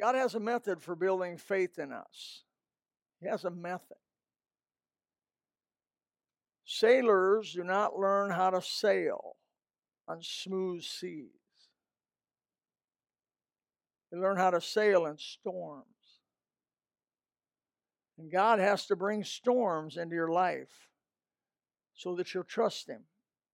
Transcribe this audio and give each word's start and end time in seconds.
God 0.00 0.14
has 0.14 0.34
a 0.34 0.40
method 0.40 0.80
for 0.80 0.94
building 0.94 1.36
faith 1.36 1.78
in 1.78 1.92
us. 1.92 2.44
He 3.20 3.28
has 3.28 3.44
a 3.44 3.50
method. 3.50 3.96
Sailors 6.64 7.54
do 7.54 7.64
not 7.64 7.98
learn 7.98 8.30
how 8.30 8.50
to 8.50 8.62
sail 8.62 9.36
on 10.06 10.18
smooth 10.22 10.82
seas. 10.82 11.30
They 14.12 14.18
learn 14.18 14.36
how 14.36 14.50
to 14.50 14.60
sail 14.60 15.06
in 15.06 15.18
storms. 15.18 15.84
And 18.18 18.30
God 18.30 18.58
has 18.58 18.86
to 18.86 18.96
bring 18.96 19.22
storms 19.22 19.96
into 19.96 20.14
your 20.14 20.30
life 20.30 20.88
so 21.94 22.14
that 22.16 22.32
you'll 22.34 22.44
trust 22.44 22.88
Him. 22.88 23.02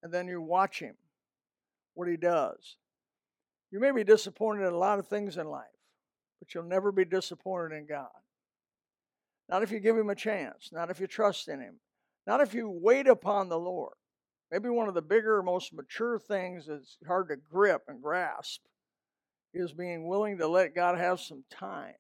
And 0.03 0.13
then 0.13 0.27
you 0.27 0.41
watch 0.41 0.81
Him, 0.81 0.95
what 1.95 2.09
He 2.09 2.17
does. 2.17 2.77
You 3.71 3.81
may 3.81 3.91
be 3.91 4.05
disappointed 4.05 4.67
in 4.67 4.73
a 4.73 4.79
lot 4.79 4.99
of 4.99 5.09
things 5.09 5.37
in 5.37 5.47
life, 5.49 5.65
but 6.45 6.55
you'll 6.55 6.69
never 6.69 6.93
be 6.93 7.07
disappointed 7.07 7.75
in 7.75 7.87
God. 7.87 8.09
Not 9.49 9.63
if 9.63 9.71
you 9.71 9.81
give 9.81 9.97
Him 9.97 10.11
a 10.11 10.15
chance, 10.15 10.71
not 10.73 10.91
if 10.91 11.01
you 11.01 11.07
trust 11.07 11.49
in 11.49 11.61
Him, 11.61 11.81
not 12.27 12.41
if 12.41 12.53
you 12.53 12.69
wait 12.69 13.07
upon 13.07 13.49
the 13.49 13.59
Lord. 13.59 13.95
Maybe 14.51 14.69
one 14.69 14.89
of 14.89 14.95
the 14.95 15.03
bigger, 15.03 15.43
most 15.43 15.73
mature 15.73 16.19
things 16.19 16.67
that's 16.67 16.99
hard 17.07 17.29
to 17.29 17.37
grip 17.37 17.83
and 17.89 18.03
grasp 18.03 18.61
is 19.55 19.73
being 19.73 20.07
willing 20.07 20.39
to 20.39 20.47
let 20.47 20.75
God 20.75 20.99
have 20.99 21.19
some 21.19 21.45
time. 21.51 21.95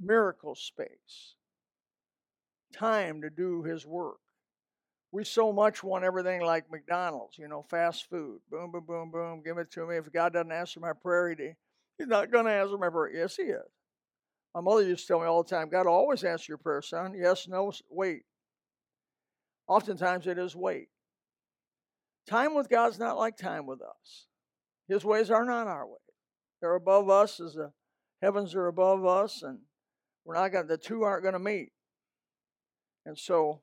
Miracle 0.00 0.54
space. 0.54 1.34
Time 2.72 3.20
to 3.20 3.30
do 3.30 3.62
His 3.62 3.84
work. 3.84 4.20
We 5.10 5.24
so 5.24 5.52
much 5.52 5.82
want 5.82 6.04
everything 6.04 6.42
like 6.42 6.70
McDonald's, 6.70 7.38
you 7.38 7.48
know, 7.48 7.64
fast 7.70 8.10
food. 8.10 8.40
Boom, 8.50 8.70
boom, 8.70 8.84
boom, 8.86 9.10
boom. 9.10 9.42
Give 9.42 9.56
it 9.58 9.70
to 9.72 9.86
me. 9.86 9.96
If 9.96 10.12
God 10.12 10.34
doesn't 10.34 10.52
answer 10.52 10.80
my 10.80 10.92
prayer, 10.92 11.30
he, 11.30 11.52
He's 11.96 12.08
not 12.08 12.30
going 12.30 12.44
to 12.44 12.52
answer 12.52 12.76
my 12.76 12.90
prayer. 12.90 13.14
Yes, 13.14 13.36
He 13.36 13.44
is. 13.44 13.62
My 14.54 14.60
mother 14.60 14.82
used 14.82 15.02
to 15.02 15.06
tell 15.06 15.20
me 15.20 15.26
all 15.26 15.42
the 15.42 15.48
time 15.48 15.68
God 15.68 15.86
will 15.86 15.92
always 15.92 16.24
answer 16.24 16.46
your 16.50 16.58
prayer, 16.58 16.82
son. 16.82 17.14
Yes, 17.16 17.48
no, 17.48 17.72
wait. 17.90 18.22
Oftentimes 19.66 20.26
it 20.26 20.38
is 20.38 20.56
wait. 20.56 20.88
Time 22.26 22.54
with 22.54 22.68
God's 22.68 22.98
not 22.98 23.18
like 23.18 23.36
time 23.36 23.66
with 23.66 23.80
us. 23.80 24.26
His 24.88 25.04
ways 25.04 25.30
are 25.30 25.44
not 25.44 25.66
our 25.66 25.86
ways. 25.86 25.96
They're 26.60 26.74
above 26.74 27.08
us 27.08 27.40
as 27.40 27.54
the 27.54 27.72
heavens 28.20 28.54
are 28.54 28.66
above 28.66 29.04
us, 29.06 29.42
and 29.42 29.60
we're 30.24 30.34
not 30.34 30.52
going. 30.52 30.66
The 30.66 30.76
two 30.76 31.02
aren't 31.02 31.22
going 31.22 31.34
to 31.34 31.38
meet. 31.38 31.72
And 33.06 33.18
so, 33.18 33.60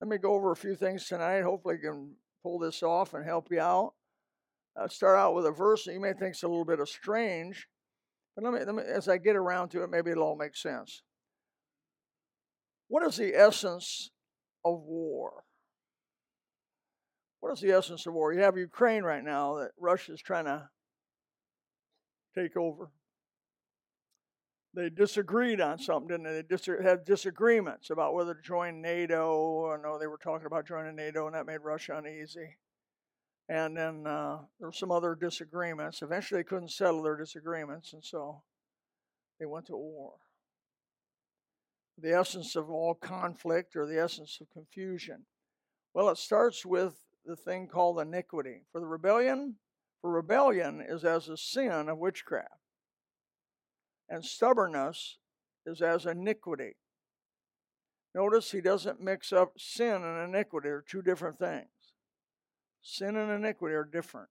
let 0.00 0.08
me 0.08 0.18
go 0.18 0.34
over 0.34 0.52
a 0.52 0.56
few 0.56 0.74
things 0.74 1.06
tonight. 1.06 1.42
Hopefully, 1.42 1.76
I 1.76 1.86
can 1.86 2.14
pull 2.42 2.58
this 2.58 2.82
off 2.82 3.14
and 3.14 3.24
help 3.24 3.48
you 3.50 3.60
out. 3.60 3.94
I'll 4.76 4.88
start 4.88 5.18
out 5.18 5.34
with 5.34 5.46
a 5.46 5.50
verse 5.50 5.84
that 5.84 5.92
you 5.92 6.00
may 6.00 6.12
think 6.12 6.36
is 6.36 6.42
a 6.42 6.48
little 6.48 6.64
bit 6.64 6.78
of 6.78 6.88
strange, 6.88 7.66
but 8.34 8.44
let 8.44 8.54
me, 8.54 8.60
let 8.64 8.74
me, 8.74 8.82
as 8.86 9.08
I 9.08 9.18
get 9.18 9.34
around 9.34 9.70
to 9.70 9.82
it, 9.82 9.90
maybe 9.90 10.12
it'll 10.12 10.22
all 10.22 10.36
make 10.36 10.56
sense. 10.56 11.02
What 12.86 13.04
is 13.06 13.16
the 13.16 13.34
essence 13.34 14.10
of 14.64 14.80
war? 14.82 15.44
What 17.40 17.52
is 17.52 17.60
the 17.60 17.72
essence 17.72 18.06
of 18.06 18.14
war? 18.14 18.32
You 18.32 18.40
have 18.40 18.56
Ukraine 18.56 19.02
right 19.02 19.22
now 19.22 19.56
that 19.58 19.72
Russia's 19.78 20.22
trying 20.22 20.44
to 20.46 20.68
take 22.36 22.56
over. 22.56 22.90
They 24.74 24.90
disagreed 24.90 25.60
on 25.60 25.78
something, 25.78 26.08
didn't 26.08 26.24
they? 26.24 26.42
Dis- 26.42 26.68
had 26.82 27.04
disagreements 27.04 27.90
about 27.90 28.14
whether 28.14 28.34
to 28.34 28.42
join 28.42 28.82
NATO. 28.82 29.72
I 29.72 29.82
know 29.82 29.98
they 29.98 30.06
were 30.06 30.18
talking 30.18 30.46
about 30.46 30.66
joining 30.66 30.94
NATO, 30.94 31.26
and 31.26 31.34
that 31.34 31.46
made 31.46 31.60
Russia 31.62 31.96
uneasy. 31.96 32.58
And 33.48 33.76
then 33.76 34.06
uh, 34.06 34.40
there 34.58 34.68
were 34.68 34.72
some 34.72 34.92
other 34.92 35.14
disagreements. 35.14 36.02
Eventually, 36.02 36.40
they 36.40 36.44
couldn't 36.44 36.70
settle 36.70 37.02
their 37.02 37.16
disagreements, 37.16 37.94
and 37.94 38.04
so 38.04 38.42
they 39.40 39.46
went 39.46 39.66
to 39.66 39.76
war. 39.76 40.14
The 41.96 42.12
essence 42.12 42.54
of 42.54 42.70
all 42.70 42.94
conflict 42.94 43.74
or 43.74 43.86
the 43.86 44.00
essence 44.00 44.38
of 44.40 44.50
confusion. 44.50 45.24
Well, 45.94 46.10
it 46.10 46.18
starts 46.18 46.64
with 46.66 46.94
the 47.24 47.36
thing 47.36 47.68
called 47.68 47.98
iniquity. 48.00 48.62
For 48.70 48.80
the 48.80 48.86
rebellion, 48.86 49.56
for 50.00 50.12
rebellion 50.12 50.84
is 50.86 51.04
as 51.04 51.28
a 51.28 51.36
sin 51.36 51.88
of 51.88 51.98
witchcraft, 51.98 52.57
and 54.08 54.24
stubbornness 54.24 55.18
is 55.66 55.82
as 55.82 56.06
iniquity. 56.06 56.76
Notice 58.14 58.50
he 58.50 58.60
doesn't 58.60 59.00
mix 59.00 59.32
up 59.32 59.52
sin 59.58 60.02
and 60.02 60.34
iniquity, 60.34 60.68
they're 60.68 60.84
two 60.86 61.02
different 61.02 61.38
things. 61.38 61.68
Sin 62.82 63.16
and 63.16 63.30
iniquity 63.30 63.74
are 63.74 63.84
different. 63.84 64.28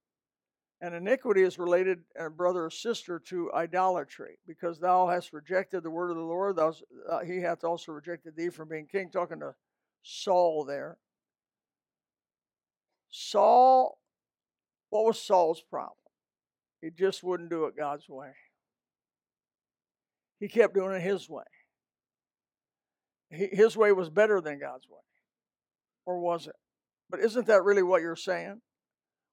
And 0.79 0.93
iniquity 0.93 1.41
is 1.41 1.57
related, 1.57 1.99
uh, 2.19 2.29
brother 2.29 2.65
or 2.65 2.69
sister, 2.69 3.19
to 3.27 3.51
idolatry, 3.53 4.37
because 4.45 4.79
thou 4.79 5.07
hast 5.07 5.33
rejected 5.33 5.81
the 5.81 5.89
word 5.89 6.11
of 6.11 6.17
the 6.17 6.23
Lord. 6.23 6.55
Thou, 6.55 6.73
uh, 7.09 7.19
he 7.19 7.41
hath 7.41 7.63
also 7.63 7.91
rejected 7.91 8.35
thee 8.35 8.49
from 8.49 8.69
being 8.69 8.85
king. 8.85 9.09
Talking 9.09 9.39
to 9.39 9.55
Saul 10.03 10.65
there. 10.65 10.97
Saul, 13.09 13.97
what 14.89 15.05
was 15.05 15.19
Saul's 15.19 15.61
problem? 15.61 15.95
He 16.81 16.91
just 16.91 17.23
wouldn't 17.23 17.49
do 17.49 17.65
it 17.65 17.75
God's 17.75 18.07
way. 18.07 18.33
He 20.39 20.47
kept 20.47 20.75
doing 20.75 20.95
it 20.95 21.01
his 21.01 21.29
way. 21.29 21.43
His 23.29 23.75
way 23.75 23.91
was 23.91 24.09
better 24.09 24.39
than 24.39 24.59
God's 24.59 24.87
way. 24.89 25.01
Or 26.05 26.19
was 26.19 26.47
it? 26.47 26.55
But 27.09 27.19
isn't 27.19 27.47
that 27.47 27.63
really 27.63 27.83
what 27.83 28.01
you're 28.01 28.15
saying? 28.15 28.61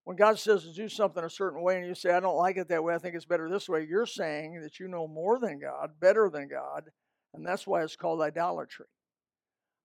When 0.05 0.17
God 0.17 0.39
says 0.39 0.65
to 0.65 0.73
do 0.73 0.89
something 0.89 1.25
a 1.25 1.31
certain 1.31 1.63
way 1.63 1.77
and 1.79 1.87
you 1.87 1.95
say, 1.95 2.13
I 2.13 2.21
don't 2.21 2.37
like 2.37 2.57
it 2.57 2.69
that 2.69 2.85
way, 2.85 2.95
I 2.95 2.99
think 2.99 3.15
it's 3.15 3.25
better 3.25 3.49
this 3.49 3.69
way, 3.69 3.87
you're 3.89 4.07
saying 4.07 4.61
that 4.63 4.79
you 4.79 4.87
know 4.87 5.09
more 5.09 5.39
than 5.39 5.61
God, 5.61 5.93
better 5.99 6.29
than 6.31 6.49
God, 6.49 6.91
and 7.33 7.47
that's 7.47 7.67
why 7.67 7.83
it's 7.83 7.97
called 7.97 8.21
idolatry. 8.21 8.87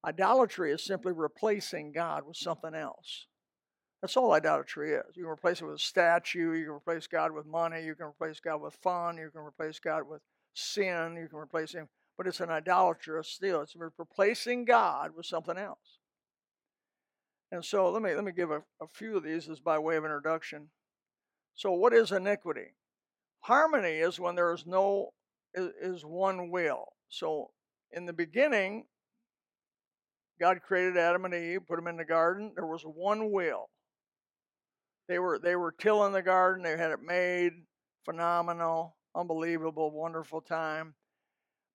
Idolatry 0.06 0.74
is 0.74 0.86
simply 0.86 1.14
replacing 1.14 1.94
God 1.94 2.24
with 2.26 2.36
something 2.36 2.76
else. 2.76 3.28
That's 4.02 4.18
all 4.18 4.34
idolatry 4.34 4.94
is. 4.94 5.16
You 5.16 5.24
can 5.24 5.32
replace 5.32 5.62
it 5.62 5.66
with 5.66 5.76
a 5.76 5.80
statue, 5.80 6.54
you 6.54 6.66
can 6.66 6.74
replace 6.74 7.08
God 7.08 7.32
with 7.32 7.46
money, 7.46 7.84
you 7.84 7.96
can 7.96 8.08
replace 8.08 8.40
God 8.40 8.62
with 8.62 8.76
fun, 8.76 9.18
you 9.18 9.30
can 9.32 9.42
replace 9.42 9.80
God 9.80 10.04
with 10.08 10.22
sin, 10.54 11.18
you 11.20 11.28
can 11.28 11.40
replace 11.40 11.74
Him, 11.74 11.88
but 12.18 12.28
it's 12.28 12.40
an 12.40 12.50
idolatrous 12.50 13.30
still. 13.30 13.62
It's 13.62 13.76
replacing 13.98 14.66
God 14.66 15.12
with 15.16 15.26
something 15.26 15.58
else. 15.58 16.00
And 17.52 17.66
so 17.66 17.90
let 17.90 18.02
me 18.02 18.14
let 18.14 18.24
me 18.24 18.32
give 18.32 18.52
a, 18.52 18.62
a 18.82 18.88
few 18.94 19.18
of 19.18 19.24
these 19.24 19.50
as 19.50 19.60
by 19.60 19.80
way 19.80 19.96
of 19.96 20.04
introduction. 20.04 20.70
So 21.56 21.72
what 21.72 21.94
is 21.94 22.12
iniquity? 22.12 22.76
Harmony 23.42 23.98
is 23.98 24.20
when 24.20 24.36
there 24.36 24.54
is 24.54 24.66
no 24.66 25.10
is, 25.54 25.70
is 25.82 26.06
one 26.06 26.52
will. 26.52 26.86
So 27.10 27.50
in 27.92 28.06
the 28.06 28.14
beginning, 28.14 28.86
God 30.40 30.62
created 30.62 30.96
Adam 30.96 31.26
and 31.26 31.34
Eve, 31.34 31.68
put 31.68 31.78
them 31.78 31.88
in 31.88 31.98
the 31.98 32.06
garden. 32.06 32.54
There 32.56 32.68
was 32.68 32.84
one 32.84 33.32
will. 33.32 33.70
They 35.08 35.18
were 35.18 35.40
they 35.40 35.56
were 35.56 35.72
tilling 35.72 36.14
the 36.14 36.22
garden. 36.22 36.64
They 36.64 36.78
had 36.78 36.92
it 36.92 37.02
made 37.02 37.54
phenomenal, 38.06 38.96
unbelievable, 39.16 39.92
wonderful 39.92 40.42
time. 40.42 40.96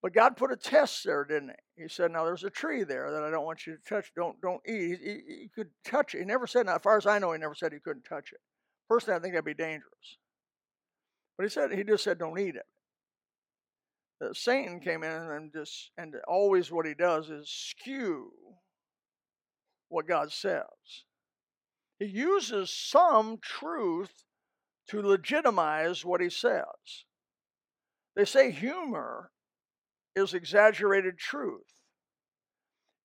But 0.02 0.12
God 0.12 0.36
put 0.36 0.52
a 0.52 0.56
test 0.56 1.04
there, 1.04 1.24
didn't 1.24 1.54
he? 1.76 1.84
He 1.84 1.88
said, 1.88 2.10
"Now 2.10 2.26
there's 2.26 2.44
a 2.44 2.50
tree 2.50 2.84
there 2.84 3.10
that 3.10 3.24
I 3.24 3.30
don't 3.30 3.46
want 3.46 3.66
you 3.66 3.76
to 3.76 3.82
touch. 3.82 4.12
Don't 4.14 4.38
don't 4.42 4.60
eat. 4.66 4.98
He, 5.02 5.48
could 5.54 5.70
touch 5.82 6.14
it. 6.14 6.18
He 6.18 6.24
never 6.26 6.46
said. 6.46 6.66
Now, 6.66 6.76
as 6.76 6.82
far 6.82 6.98
as 6.98 7.06
I 7.06 7.18
know, 7.18 7.32
he 7.32 7.38
never 7.38 7.54
said 7.54 7.72
he 7.72 7.78
couldn't 7.78 8.04
touch 8.04 8.32
it. 8.32 8.40
Personally, 8.86 9.16
I 9.18 9.22
think 9.22 9.32
that'd 9.32 9.46
be 9.46 9.54
dangerous. 9.54 10.18
But 11.38 11.44
he 11.44 11.48
said 11.48 11.72
he 11.72 11.84
just 11.84 12.04
said, 12.04 12.18
"Don't 12.18 12.38
eat 12.38 12.54
it." 12.54 12.66
The 14.20 14.34
Satan 14.34 14.78
came 14.80 15.02
in 15.02 15.10
and 15.10 15.52
just 15.52 15.90
and 15.96 16.14
always 16.28 16.70
what 16.70 16.86
he 16.86 16.94
does 16.94 17.30
is 17.30 17.48
skew 17.48 18.30
what 19.88 20.06
God 20.06 20.32
says. 20.32 21.04
He 21.98 22.06
uses 22.06 22.70
some 22.70 23.38
truth 23.40 24.24
to 24.88 25.00
legitimize 25.00 26.04
what 26.04 26.20
he 26.20 26.28
says. 26.28 27.06
They 28.16 28.24
say 28.24 28.50
humor 28.50 29.30
is 30.14 30.34
exaggerated 30.34 31.18
truth. 31.18 31.80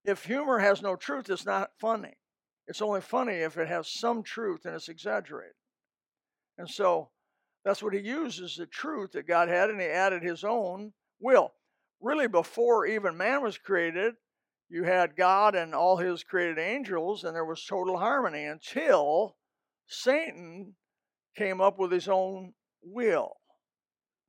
If 0.05 0.25
humor 0.25 0.59
has 0.59 0.81
no 0.81 0.95
truth, 0.95 1.29
it's 1.29 1.45
not 1.45 1.71
funny. 1.79 2.17
It's 2.67 2.81
only 2.81 3.01
funny 3.01 3.35
if 3.35 3.57
it 3.57 3.67
has 3.67 3.91
some 3.91 4.23
truth 4.23 4.65
and 4.65 4.75
it's 4.75 4.89
exaggerated. 4.89 5.55
And 6.57 6.69
so 6.69 7.09
that's 7.65 7.81
what 7.81 7.93
he 7.93 7.99
uses 7.99 8.55
the 8.55 8.65
truth 8.65 9.11
that 9.13 9.27
God 9.27 9.49
had, 9.49 9.69
and 9.69 9.81
he 9.81 9.87
added 9.87 10.23
his 10.23 10.43
own 10.43 10.93
will. 11.19 11.53
Really, 11.99 12.27
before 12.27 12.85
even 12.85 13.17
man 13.17 13.41
was 13.41 13.57
created, 13.57 14.13
you 14.69 14.83
had 14.83 15.15
God 15.15 15.55
and 15.55 15.73
all 15.73 15.97
his 15.97 16.23
created 16.23 16.59
angels, 16.59 17.23
and 17.23 17.35
there 17.35 17.45
was 17.45 17.65
total 17.65 17.97
harmony 17.97 18.45
until 18.45 19.35
Satan 19.87 20.75
came 21.35 21.59
up 21.59 21.79
with 21.79 21.91
his 21.91 22.07
own 22.07 22.53
will. 22.83 23.38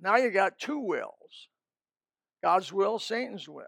Now 0.01 0.17
you 0.17 0.31
got 0.31 0.59
two 0.59 0.79
wills 0.79 1.49
God's 2.43 2.73
will, 2.73 2.99
Satan's 2.99 3.49
will. 3.49 3.67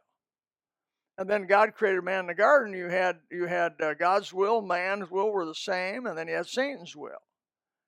And 1.18 1.28
then 1.28 1.46
God 1.46 1.74
created 1.74 2.02
man 2.04 2.20
in 2.20 2.26
the 2.26 2.34
garden. 2.34 2.74
You 2.74 2.88
had 2.88 3.18
you 3.30 3.46
had 3.46 3.72
uh, 3.80 3.94
God's 3.94 4.32
will, 4.32 4.62
man's 4.62 5.10
will 5.10 5.30
were 5.30 5.44
the 5.44 5.54
same, 5.54 6.06
and 6.06 6.16
then 6.16 6.26
you 6.26 6.34
had 6.34 6.46
Satan's 6.46 6.96
will. 6.96 7.20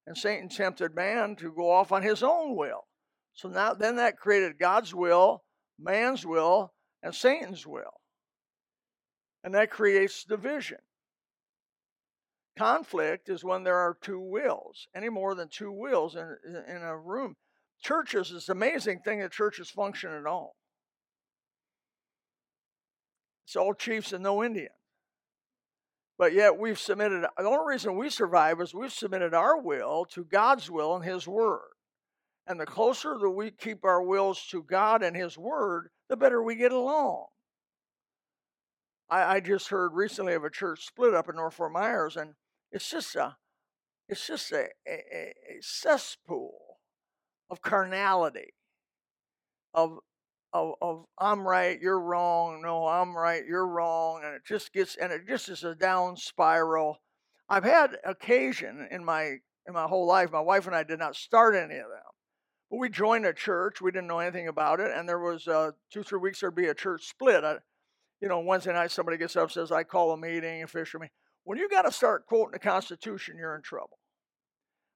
And 0.07 0.17
Satan 0.17 0.51
tempted 0.51 0.95
man 0.95 1.35
to 1.37 1.51
go 1.51 1.71
off 1.71 1.91
on 1.91 2.03
his 2.03 2.23
own 2.23 2.55
will. 2.55 2.87
So 3.33 3.49
now 3.49 3.73
then 3.73 3.97
that 3.97 4.19
created 4.19 4.59
God's 4.59 4.95
will, 4.95 5.43
man's 5.79 6.27
will, 6.27 6.75
and 7.03 7.15
Satan's 7.15 7.67
will. 7.67 8.01
And 9.43 9.55
that 9.55 9.71
creates 9.71 10.25
division. 10.25 10.79
Conflict 12.57 13.29
is 13.29 13.43
when 13.43 13.65
there 13.65 13.79
are 13.79 13.97
two 14.01 14.21
wills, 14.21 14.87
any 14.95 15.09
more 15.09 15.35
than 15.35 15.49
two 15.49 15.73
wills 15.73 16.15
in, 16.15 16.37
in 16.69 16.83
a 16.83 16.97
room. 16.97 17.37
Churches, 17.85 18.33
it's 18.35 18.49
amazing 18.49 19.01
thing 19.01 19.21
that 19.21 19.31
churches 19.31 19.69
function 19.69 20.11
at 20.11 20.25
all. 20.25 20.57
It's 23.47 23.57
all 23.57 23.75
chiefs 23.75 24.15
and 24.15 24.23
no 24.23 24.43
Indian. 24.43 24.71
But 26.17 26.33
yet 26.33 26.59
we've 26.59 26.79
submitted, 26.79 27.27
the 27.37 27.45
only 27.45 27.75
reason 27.75 27.99
we 27.99 28.09
survive 28.09 28.59
is 28.63 28.73
we've 28.73 28.91
submitted 28.91 29.35
our 29.35 29.61
will 29.61 30.07
to 30.13 30.25
God's 30.25 30.71
will 30.71 30.97
and 30.97 31.05
His 31.05 31.29
Word. 31.29 31.61
And 32.47 32.59
the 32.59 32.65
closer 32.65 33.19
that 33.21 33.31
we 33.31 33.51
keep 33.51 33.85
our 33.85 34.03
wills 34.03 34.47
to 34.51 34.63
God 34.63 35.03
and 35.03 35.15
His 35.15 35.37
Word, 35.37 35.91
the 36.09 36.17
better 36.17 36.43
we 36.43 36.55
get 36.55 36.73
along. 36.73 37.27
I, 39.11 39.37
I 39.37 39.41
just 39.41 39.69
heard 39.69 39.93
recently 39.93 40.33
of 40.33 40.45
a 40.45 40.51
church 40.51 40.87
split 40.87 41.13
up 41.13 41.29
in 41.29 41.37
North 41.37 41.55
Fort 41.55 41.73
Myers, 41.73 42.17
and 42.17 42.33
it's 42.73 42.89
just 42.89 43.15
a, 43.15 43.37
it's 44.09 44.27
just 44.27 44.53
a, 44.53 44.69
a, 44.89 44.95
a 44.95 45.35
cesspool 45.61 46.64
of 47.51 47.63
carnality, 47.63 48.55
of 49.73 49.99
of, 50.55 50.75
of 50.81 51.05
I'm 51.19 51.47
right, 51.47 51.81
you're 51.81 52.01
wrong, 52.01 52.63
no, 52.63 52.87
I'm 52.87 53.17
right, 53.17 53.45
you're 53.45 53.67
wrong, 53.67 54.23
and 54.25 54.35
it 54.37 54.43
just 54.47 54.73
gets 54.73 54.97
and 54.97 55.13
it 55.13 55.27
just 55.27 55.49
is 55.49 55.65
a 55.65 55.75
down 55.75 56.17
spiral. 56.17 56.99
I've 57.49 57.65
had 57.65 57.99
occasion 58.05 58.87
in 58.91 59.05
my 59.05 59.39
in 59.67 59.75
my 59.75 59.87
whole 59.87 60.07
life. 60.07 60.31
My 60.31 60.41
wife 60.41 60.67
and 60.67 60.77
I 60.77 60.85
did 60.85 60.99
not 60.99 61.17
start 61.17 61.57
any 61.57 61.75
of 61.75 61.89
them, 61.89 62.13
but 62.71 62.79
we 62.79 62.89
joined 62.89 63.27
a 63.27 63.33
church. 63.33 63.83
We 63.83 63.91
didn't 63.91 64.07
know 64.07 64.21
anything 64.21 64.49
about 64.49 64.81
it, 64.81 64.93
and 64.95 65.09
there 65.09 65.19
was 65.19 65.49
uh, 65.49 65.73
two 65.93 66.05
three 66.05 66.21
weeks 66.21 66.41
there'd 66.41 66.55
be 66.55 66.69
a 66.69 66.75
church 66.75 67.09
split. 67.09 67.45
I, 67.45 67.57
you 68.21 68.29
know, 68.29 68.41
Wednesday 68.41 68.73
night 68.73 68.93
somebody 68.93 69.19
gets 69.19 69.37
up 69.37 69.51
says, 69.51 69.73
"I 69.73 69.83
call 69.83 70.13
a 70.13 70.17
meeting, 70.17 70.63
official 70.63 71.01
meeting." 71.01 71.13
When 71.43 71.59
you 71.59 71.69
got 71.69 71.83
to 71.83 71.93
start 71.93 72.27
quoting 72.27 72.53
the 72.53 72.59
Constitution, 72.59 73.37
you're 73.37 73.57
in 73.57 73.63
trouble. 73.63 73.99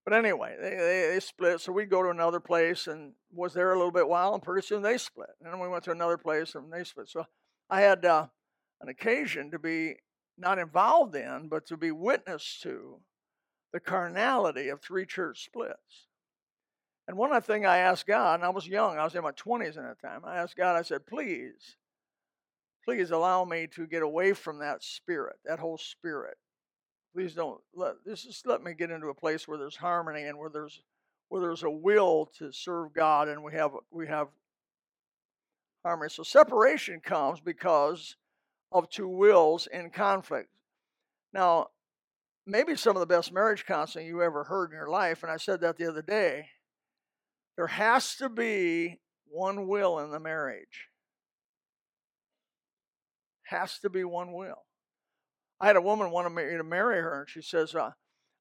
But 0.09 0.25
anyway, 0.25 0.57
they, 0.59 0.71
they, 0.71 1.11
they, 1.13 1.21
split. 1.21 1.61
So 1.61 1.71
we'd 1.71 1.91
go 1.91 2.03
to 2.03 2.09
another 2.09 2.41
place 2.41 2.87
and 2.87 3.13
was 3.31 3.53
there 3.53 3.75
a 3.75 3.77
little 3.77 3.93
bit 3.93 4.09
while, 4.09 4.33
and 4.33 4.43
pretty 4.43 4.67
soon 4.67 4.81
they 4.81 4.97
split. 4.97 5.29
And 5.39 5.53
then 5.53 5.61
we 5.61 5.69
went 5.69 5.85
to 5.85 5.91
another 5.91 6.17
place 6.17 6.55
and 6.55 6.73
they 6.73 6.83
split. 6.85 7.11
So 7.11 7.27
I 7.69 7.83
had 7.83 8.07
uh, 8.07 8.29
an 8.81 8.89
occasion 8.89 9.51
to 9.51 9.59
be 9.59 9.97
not 10.39 10.59
involved 10.59 11.15
in, 11.15 11.49
but 11.49 11.67
to 11.67 11.77
be 11.77 11.91
witness 11.91 12.59
to 12.63 13.01
the 13.75 13.81
carnality 13.81 14.71
of 14.71 14.81
three 14.81 15.05
church 15.05 15.45
splits. 15.45 16.07
And 17.07 17.19
one 17.19 17.31
of 17.31 17.47
the 17.47 17.53
things 17.53 17.67
I 17.67 17.77
asked 17.77 18.07
God, 18.07 18.37
and 18.37 18.47
I 18.47 18.49
was 18.49 18.67
young, 18.67 18.97
I 18.97 19.05
was 19.05 19.15
in 19.15 19.23
my 19.23 19.33
20s 19.33 19.77
at 19.77 19.83
that 19.83 20.01
time, 20.01 20.23
I 20.25 20.39
asked 20.39 20.57
God, 20.57 20.75
I 20.75 20.81
said, 20.81 21.05
please, 21.05 21.77
please 22.83 23.11
allow 23.11 23.45
me 23.45 23.67
to 23.73 23.87
get 23.87 24.03
away 24.03 24.33
from 24.33 24.61
that 24.61 24.83
spirit, 24.83 25.37
that 25.45 25.59
whole 25.59 25.77
spirit 25.77 26.39
please 27.19 27.35
don't 27.35 27.61
let 27.75 27.95
this 28.07 28.23
just 28.23 28.47
let 28.47 28.63
me 28.63 28.73
get 28.75 28.93
into 28.93 29.09
a 29.09 29.15
place 29.15 29.49
where 29.49 29.59
there's 29.59 29.75
harmony 29.75 30.23
and 30.23 30.39
where 30.39 30.49
there's 30.49 30.83
where 31.31 31.41
there's 31.41 31.65
a 31.65 31.71
will 31.71 32.31
to 32.39 32.53
serve 32.53 32.95
God 32.95 33.27
and 33.27 33.43
we 33.43 33.53
have 33.55 33.73
we 33.91 34.07
have 34.07 34.29
harmony. 35.85 36.11
So 36.11 36.23
separation 36.23 37.01
comes 37.01 37.41
because 37.41 38.15
of 38.71 38.89
two 38.89 39.09
wills 39.09 39.67
in 39.67 39.91
conflict. 39.91 40.49
Now, 41.33 41.71
maybe 42.47 42.77
some 42.77 42.95
of 42.95 43.01
the 43.01 43.07
best 43.07 43.33
marriage 43.33 43.67
counseling 43.67 44.07
you 44.07 44.23
ever 44.23 44.45
heard 44.45 44.71
in 44.71 44.77
your 44.77 44.89
life, 44.89 45.25
and 45.25 45.33
I 45.33 45.39
said 45.39 45.61
that 45.63 45.77
the 45.77 45.89
other 45.89 46.03
day. 46.03 46.51
There 47.57 47.67
has 47.67 48.15
to 48.17 48.29
be 48.29 49.01
one 49.29 49.67
will 49.67 49.99
in 49.99 50.13
the 50.13 50.21
marriage. 50.21 50.87
Has 53.43 53.81
to 53.81 53.91
be 53.91 54.05
one 54.05 54.33
will. 54.33 54.68
I 55.61 55.67
had 55.67 55.77
a 55.77 55.83
woman 55.83 56.11
want 56.11 56.33
me 56.35 56.45
to 56.45 56.65
marry 56.65 57.01
her, 57.01 57.21
and 57.21 57.29
she 57.29 57.43
says, 57.43 57.75
uh, 57.75 57.91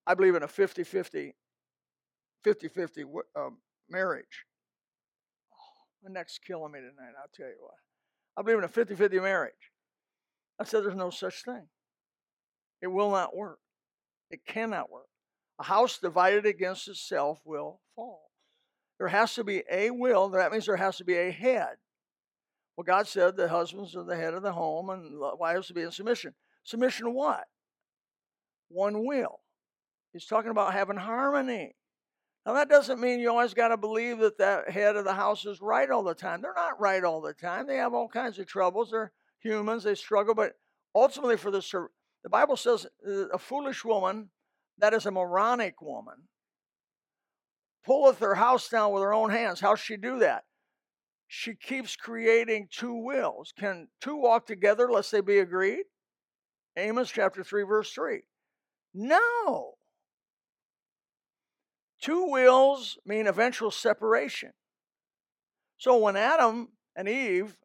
I 0.05 0.13
believe 0.13 0.35
in 0.35 0.43
a 0.43 0.47
50 0.47 0.83
50 0.83 1.35
50 2.43 2.67
50 2.67 3.03
um, 3.35 3.57
marriage. 3.89 4.45
Oh, 5.53 6.07
my 6.07 6.13
neck's 6.13 6.37
killing 6.37 6.71
me 6.71 6.79
tonight, 6.79 7.13
I'll 7.19 7.29
tell 7.35 7.47
you 7.47 7.55
what. 7.59 7.73
I 8.37 8.43
believe 8.43 8.59
in 8.59 8.63
a 8.63 8.69
50 8.69 8.95
50 8.95 9.19
marriage. 9.19 9.53
I 10.59 10.63
said, 10.63 10.83
There's 10.83 10.95
no 10.95 11.09
such 11.09 11.43
thing. 11.43 11.67
It 12.81 12.87
will 12.87 13.11
not 13.11 13.35
work. 13.35 13.59
It 14.29 14.45
cannot 14.45 14.91
work. 14.91 15.07
A 15.59 15.63
house 15.63 15.97
divided 15.97 16.45
against 16.45 16.87
itself 16.87 17.39
will 17.43 17.81
fall. 17.95 18.29
There 18.99 19.07
has 19.07 19.33
to 19.35 19.43
be 19.43 19.63
a 19.71 19.89
will, 19.89 20.29
that 20.29 20.51
means 20.51 20.65
there 20.65 20.77
has 20.77 20.97
to 20.97 21.03
be 21.03 21.15
a 21.15 21.31
head. 21.31 21.77
Well, 22.75 22.85
God 22.85 23.07
said 23.07 23.35
the 23.35 23.47
husbands 23.47 23.95
are 23.95 24.03
the 24.03 24.15
head 24.15 24.35
of 24.35 24.43
the 24.43 24.51
home 24.51 24.91
and 24.91 25.19
wives 25.39 25.67
to 25.67 25.73
be 25.73 25.81
in 25.81 25.91
submission. 25.91 26.33
Submission 26.67 27.05
to 27.05 27.11
what? 27.11 27.45
One 28.67 29.05
will. 29.05 29.39
He's 30.11 30.25
talking 30.25 30.51
about 30.51 30.73
having 30.73 30.97
harmony. 30.97 31.75
Now, 32.45 32.53
that 32.55 32.67
doesn't 32.67 32.99
mean 32.99 33.21
you 33.21 33.29
always 33.29 33.53
got 33.53 33.69
to 33.69 33.77
believe 33.77 34.19
that 34.19 34.37
that 34.39 34.69
head 34.69 34.97
of 34.97 35.05
the 35.05 35.13
house 35.13 35.45
is 35.45 35.61
right 35.61 35.89
all 35.89 36.03
the 36.03 36.13
time. 36.13 36.41
They're 36.41 36.53
not 36.53 36.79
right 36.79 37.05
all 37.05 37.21
the 37.21 37.33
time. 37.33 37.67
They 37.67 37.77
have 37.77 37.93
all 37.93 38.09
kinds 38.09 38.37
of 38.37 38.47
troubles. 38.47 38.91
They're 38.91 39.13
humans. 39.39 39.83
They 39.83 39.95
struggle. 39.95 40.35
But 40.35 40.53
ultimately, 40.93 41.37
for 41.37 41.51
the, 41.51 41.61
the 42.23 42.29
Bible 42.29 42.57
says 42.57 42.85
uh, 43.07 43.29
a 43.29 43.37
foolish 43.37 43.85
woman, 43.85 44.29
that 44.77 44.93
is 44.93 45.05
a 45.05 45.11
moronic 45.11 45.81
woman, 45.81 46.15
pulleth 47.85 48.19
her 48.19 48.35
house 48.35 48.67
down 48.67 48.91
with 48.91 49.03
her 49.03 49.13
own 49.13 49.29
hands. 49.29 49.61
How 49.61 49.75
she 49.75 49.95
do 49.95 50.19
that? 50.19 50.43
She 51.29 51.55
keeps 51.55 51.95
creating 51.95 52.67
two 52.71 52.93
wills. 52.93 53.53
Can 53.57 53.87
two 54.01 54.17
walk 54.17 54.45
together 54.45 54.91
lest 54.91 55.13
they 55.13 55.21
be 55.21 55.39
agreed? 55.39 55.85
Amos 56.77 57.11
chapter 57.11 57.43
3, 57.43 57.63
verse 57.63 57.91
3. 57.91 58.21
No. 58.93 59.73
Two 61.99 62.29
wills 62.29 62.97
mean 63.05 63.27
eventual 63.27 63.71
separation. 63.71 64.51
So 65.77 65.97
when 65.97 66.15
Adam 66.15 66.69
and 66.95 67.09
Eve 67.09 67.57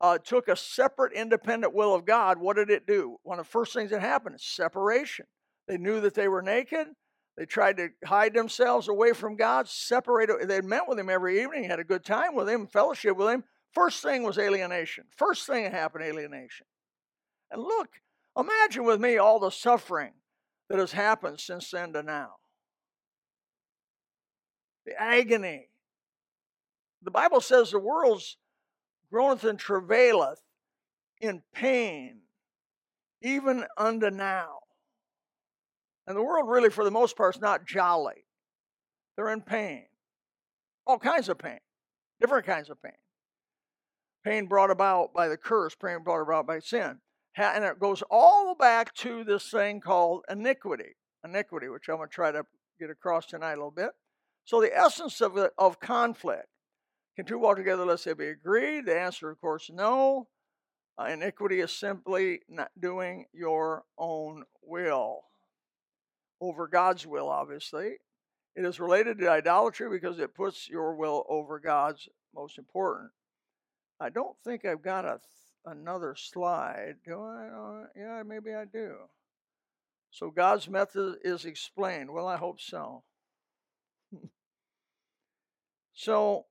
uh, 0.00 0.18
took 0.18 0.48
a 0.48 0.56
separate, 0.56 1.12
independent 1.12 1.74
will 1.74 1.94
of 1.94 2.06
God, 2.06 2.38
what 2.38 2.56
did 2.56 2.70
it 2.70 2.86
do? 2.86 3.16
One 3.22 3.38
of 3.38 3.46
the 3.46 3.50
first 3.50 3.74
things 3.74 3.90
that 3.90 4.00
happened 4.00 4.36
is 4.36 4.44
separation. 4.44 5.26
They 5.66 5.76
knew 5.76 6.00
that 6.00 6.14
they 6.14 6.28
were 6.28 6.42
naked. 6.42 6.88
They 7.36 7.46
tried 7.46 7.76
to 7.76 7.90
hide 8.04 8.34
themselves 8.34 8.88
away 8.88 9.12
from 9.12 9.36
God, 9.36 9.68
separated. 9.68 10.48
They 10.48 10.60
met 10.60 10.88
with 10.88 10.98
Him 10.98 11.10
every 11.10 11.42
evening, 11.42 11.64
had 11.64 11.78
a 11.78 11.84
good 11.84 12.04
time 12.04 12.34
with 12.34 12.48
Him, 12.48 12.66
fellowship 12.66 13.16
with 13.16 13.28
Him. 13.28 13.44
First 13.72 14.02
thing 14.02 14.22
was 14.22 14.38
alienation. 14.38 15.04
First 15.16 15.46
thing 15.46 15.64
that 15.64 15.72
happened, 15.72 16.04
alienation. 16.04 16.66
And 17.50 17.62
look, 17.62 17.88
Imagine 18.38 18.84
with 18.84 19.00
me 19.00 19.18
all 19.18 19.40
the 19.40 19.50
suffering 19.50 20.12
that 20.68 20.78
has 20.78 20.92
happened 20.92 21.40
since 21.40 21.72
then 21.72 21.92
to 21.92 22.02
now. 22.04 22.36
The 24.86 24.92
agony. 25.00 25.70
The 27.02 27.10
Bible 27.10 27.40
says 27.40 27.70
the 27.70 27.80
world's 27.80 28.36
groaneth 29.12 29.42
and 29.42 29.58
travaileth 29.58 30.40
in 31.20 31.42
pain, 31.52 32.20
even 33.22 33.64
unto 33.76 34.10
now. 34.10 34.60
And 36.06 36.16
the 36.16 36.22
world, 36.22 36.48
really, 36.48 36.70
for 36.70 36.84
the 36.84 36.90
most 36.90 37.16
part, 37.16 37.34
is 37.34 37.40
not 37.40 37.66
jolly. 37.66 38.24
They're 39.16 39.32
in 39.32 39.42
pain. 39.42 39.86
All 40.86 40.98
kinds 40.98 41.28
of 41.28 41.38
pain, 41.38 41.58
different 42.20 42.46
kinds 42.46 42.70
of 42.70 42.80
pain. 42.80 42.92
Pain 44.24 44.46
brought 44.46 44.70
about 44.70 45.12
by 45.12 45.28
the 45.28 45.36
curse, 45.36 45.74
pain 45.74 46.02
brought 46.04 46.22
about 46.22 46.46
by 46.46 46.60
sin 46.60 47.00
and 47.38 47.64
it 47.64 47.78
goes 47.78 48.02
all 48.10 48.54
back 48.54 48.94
to 48.96 49.24
this 49.24 49.50
thing 49.50 49.80
called 49.80 50.24
iniquity. 50.28 50.96
Iniquity, 51.24 51.68
which 51.68 51.88
I'm 51.88 51.96
going 51.96 52.08
to 52.08 52.14
try 52.14 52.32
to 52.32 52.44
get 52.80 52.90
across 52.90 53.26
tonight 53.26 53.54
a 53.54 53.56
little 53.56 53.70
bit. 53.70 53.90
So 54.44 54.60
the 54.60 54.76
essence 54.76 55.20
of 55.20 55.36
of 55.58 55.80
conflict. 55.80 56.46
Can 57.16 57.26
two 57.26 57.38
walk 57.38 57.56
together 57.56 57.82
unless 57.82 58.04
they 58.04 58.12
be 58.12 58.28
agreed? 58.28 58.86
The 58.86 58.98
answer, 58.98 59.28
of 59.28 59.40
course, 59.40 59.70
no. 59.72 60.28
Uh, 60.96 61.06
iniquity 61.06 61.60
is 61.60 61.72
simply 61.72 62.40
not 62.48 62.70
doing 62.78 63.26
your 63.32 63.84
own 63.98 64.44
will 64.62 65.22
over 66.40 66.66
God's 66.68 67.06
will, 67.06 67.28
obviously. 67.28 67.96
It 68.56 68.64
is 68.64 68.80
related 68.80 69.18
to 69.18 69.30
idolatry 69.30 69.88
because 69.90 70.18
it 70.18 70.34
puts 70.34 70.68
your 70.68 70.94
will 70.94 71.24
over 71.28 71.58
God's 71.58 72.08
most 72.34 72.58
important. 72.58 73.10
I 74.00 74.10
don't 74.10 74.36
think 74.44 74.64
I've 74.64 74.82
got 74.82 75.04
a 75.04 75.20
another 75.68 76.14
slide. 76.16 76.96
Do 77.04 77.20
I? 77.20 77.84
Yeah, 77.96 78.22
maybe 78.26 78.52
I 78.54 78.64
do. 78.64 78.94
So 80.10 80.30
God's 80.30 80.68
method 80.68 81.16
is 81.22 81.44
explained. 81.44 82.10
Well, 82.10 82.26
I 82.26 82.36
hope 82.36 82.60
so. 82.60 83.04
so 85.94 86.46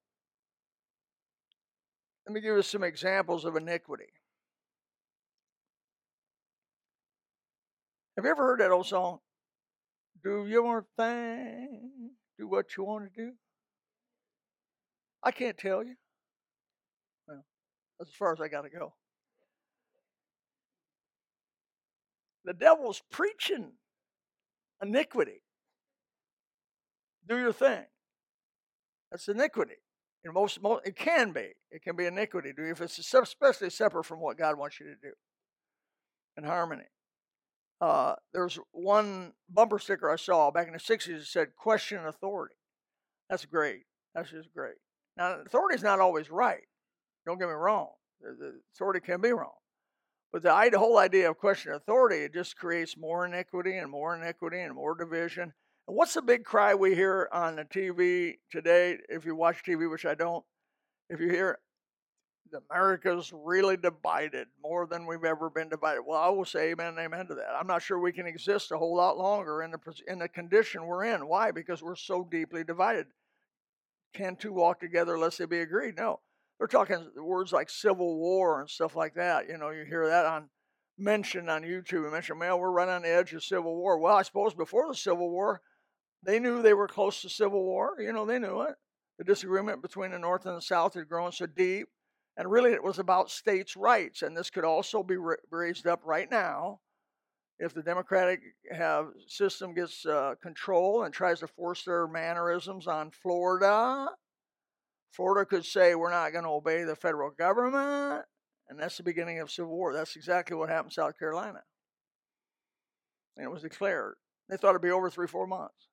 let 2.26 2.34
me 2.34 2.42
give 2.42 2.56
you 2.56 2.62
some 2.62 2.84
examples 2.84 3.46
of 3.46 3.56
iniquity. 3.56 4.12
Have 8.16 8.26
you 8.26 8.32
ever 8.32 8.44
heard 8.44 8.60
that 8.60 8.72
old 8.72 8.88
song? 8.88 9.20
Do 10.24 10.46
your 10.48 10.86
thing, 10.98 12.12
do 12.38 12.48
what 12.48 12.76
you 12.76 12.84
want 12.84 13.14
to 13.14 13.26
do. 13.26 13.32
I 15.24 15.32
can't 15.32 15.58
tell 15.58 15.84
you. 15.84 15.96
Well, 17.28 17.46
that's 18.00 18.12
as 18.12 18.16
far 18.16 18.34
as 18.34 18.42
I 18.42 18.48
got 18.48 18.64
to 18.64 18.70
go. 18.70 18.94
The 22.48 22.54
devil's 22.54 23.04
preaching 23.12 23.74
iniquity. 24.82 25.44
Do 27.28 27.38
your 27.38 27.52
thing. 27.52 27.84
That's 29.12 29.28
iniquity. 29.28 29.76
And 30.24 30.34
most, 30.34 30.62
most 30.62 30.88
it 30.88 30.96
can 30.96 31.34
be. 31.34 31.56
It 31.70 31.84
can 31.84 31.98
be 31.98 32.06
iniquity. 32.06 32.54
Do 32.56 32.64
if 32.64 32.80
it's 32.80 32.98
especially 32.98 33.70
separate 33.70 34.06
from 34.06 34.22
what 34.22 34.38
God 34.38 34.58
wants 34.58 34.80
you 34.80 34.86
to 34.86 34.96
do. 34.96 35.12
In 36.38 36.46
harmony. 36.46 36.86
Uh, 37.82 38.16
there's 38.34 38.58
one 38.72 39.34
bumper 39.50 39.78
sticker 39.78 40.10
I 40.10 40.16
saw 40.16 40.50
back 40.50 40.68
in 40.68 40.74
the 40.74 40.80
60s 40.80 41.06
that 41.06 41.26
said 41.26 41.48
question 41.58 42.06
authority. 42.06 42.56
That's 43.30 43.44
great. 43.44 43.82
That's 44.16 44.32
just 44.32 44.54
great. 44.54 44.78
Now, 45.18 45.42
authority 45.46 45.76
is 45.76 45.84
not 45.84 46.00
always 46.00 46.32
right. 46.32 46.64
Don't 47.26 47.40
get 47.40 47.50
me 47.50 47.56
wrong. 47.56 47.90
The, 48.22 48.36
the 48.40 48.60
authority 48.74 49.02
can 49.02 49.20
be 49.20 49.34
wrong. 49.34 49.52
But 50.32 50.44
the, 50.44 50.78
whole 50.78 50.98
idea 50.98 51.30
of 51.30 51.38
question 51.38 51.74
authority, 51.74 52.18
it 52.18 52.34
just 52.34 52.58
creates 52.58 52.98
more 52.98 53.26
iniquity 53.26 53.78
and 53.78 53.90
more 53.90 54.16
iniquity 54.16 54.60
and 54.60 54.76
more 54.76 54.96
division. 54.96 55.54
And 55.88 55.96
what's 55.96 56.14
the 56.14 56.22
big 56.22 56.44
cry 56.44 56.76
we 56.76 56.96
hear 56.96 57.30
on 57.32 57.56
the 57.56 57.64
TV 57.64 58.36
today? 58.52 58.98
If 59.08 59.26
you 59.26 59.36
watch 59.36 59.64
TV, 59.64 59.90
which 59.90 60.06
I 60.06 60.16
don't, 60.16 60.44
if 61.10 61.22
you 61.22 61.30
hear 61.30 61.60
America's 62.72 63.32
really 63.34 63.78
divided 63.78 64.48
more 64.62 64.88
than 64.88 65.06
we've 65.06 65.24
ever 65.24 65.50
been 65.50 65.70
divided. 65.70 66.02
Well, 66.06 66.20
I 66.20 66.30
will 66.30 66.46
say 66.46 66.72
amen 66.72 66.98
amen 67.00 67.28
to 67.28 67.36
that. 67.36 67.56
I'm 67.60 67.68
not 67.68 67.82
sure 67.82 68.00
we 68.00 68.14
can 68.14 68.28
exist 68.28 68.72
a 68.72 68.78
whole 68.78 68.96
lot 68.96 69.18
longer 69.18 69.64
in 69.64 69.72
the 69.72 69.80
in 70.08 70.20
the 70.20 70.30
condition 70.30 70.86
we're 70.86 71.06
in. 71.06 71.28
Why? 71.28 71.52
Because 71.52 71.82
we're 71.82 71.96
so 71.96 72.28
deeply 72.30 72.64
divided. 72.64 73.08
Can 74.14 74.36
two 74.36 74.54
walk 74.54 74.80
together 74.80 75.16
unless 75.16 75.38
they 75.38 75.46
be 75.46 75.60
agreed? 75.60 75.98
No. 75.98 76.20
They're 76.58 76.68
talking 76.68 77.12
words 77.16 77.52
like 77.52 77.70
civil 77.70 78.18
war 78.18 78.62
and 78.62 78.70
stuff 78.70 78.96
like 78.96 79.16
that. 79.16 79.48
You 79.48 79.58
know, 79.58 79.70
you 79.70 79.86
hear 79.86 80.08
that 80.08 80.26
on 80.26 80.50
mentioned 80.98 81.50
on 81.50 81.64
YouTube. 81.64 82.04
You 82.04 82.12
mentioned, 82.12 82.40
man, 82.40 82.58
we're 82.58 82.72
right 82.72 82.90
on 82.90 83.04
the 83.04 83.10
edge 83.10 83.34
of 83.34 83.44
civil 83.44 83.76
war. 83.76 84.00
Well, 84.00 84.16
I 84.16 84.24
suppose 84.24 84.54
before 84.54 84.88
the 84.88 84.96
Civil 84.96 85.30
War, 85.30 85.62
they 86.24 86.40
knew 86.40 86.62
they 86.62 86.74
were 86.74 86.88
close 86.88 87.22
to 87.22 87.30
civil 87.30 87.64
war. 87.64 87.98
You 88.00 88.12
know, 88.12 88.26
they 88.26 88.40
knew 88.40 88.62
it. 88.62 88.76
The 89.20 89.24
disagreement 89.24 89.84
between 89.84 90.12
the 90.12 90.20
North 90.20 90.48
and 90.48 90.58
the 90.58 90.62
South 90.62 90.96
had 90.96 91.08
grown 91.08 91.32
so 91.32 91.46
deep 91.46 91.88
and 92.38 92.52
really, 92.52 92.74
it 92.74 92.84
was 92.84 93.00
about 93.00 93.32
states' 93.32 93.76
rights. 93.76 94.22
And 94.22 94.38
this 94.38 94.52
could 94.52 94.64
also 94.64 95.02
be 95.02 95.18
raised 95.50 95.88
up 95.88 96.02
right 96.06 96.30
now 96.30 96.80
if 97.58 97.74
the 97.74 97.82
Democratic 97.82 98.40
have, 98.72 99.08
system 99.28 99.74
gets 99.74 100.06
uh, 100.06 100.36
control 100.42 101.04
and 101.04 101.14
tries 101.14 101.40
to 101.40 101.48
force 101.48 101.84
their 101.84 102.08
mannerisms 102.08 102.86
on 102.86 103.10
Florida. 103.10 104.10
Florida 105.12 105.46
could 105.46 105.66
say, 105.66 105.96
We're 105.96 106.12
not 106.12 106.32
going 106.32 106.44
to 106.44 106.50
obey 106.50 106.84
the 106.84 106.96
federal 106.96 107.32
government. 107.32 108.26
And 108.70 108.80
that's 108.80 108.98
the 108.98 109.04
beginning 109.04 109.40
of 109.40 109.50
civil 109.50 109.76
war. 109.76 109.94
That's 109.94 110.16
exactly 110.16 110.56
what 110.56 110.70
happened 110.70 110.92
in 110.92 110.96
South 110.96 111.18
Carolina. 111.18 111.62
And 113.38 113.46
it 113.46 113.52
was 113.52 113.62
declared. 113.62 114.16
They 114.50 114.58
thought 114.58 114.72
it'd 114.72 114.82
be 114.82 114.92
over 114.92 115.10
three, 115.10 115.28
four 115.28 115.48
months. 115.48 115.88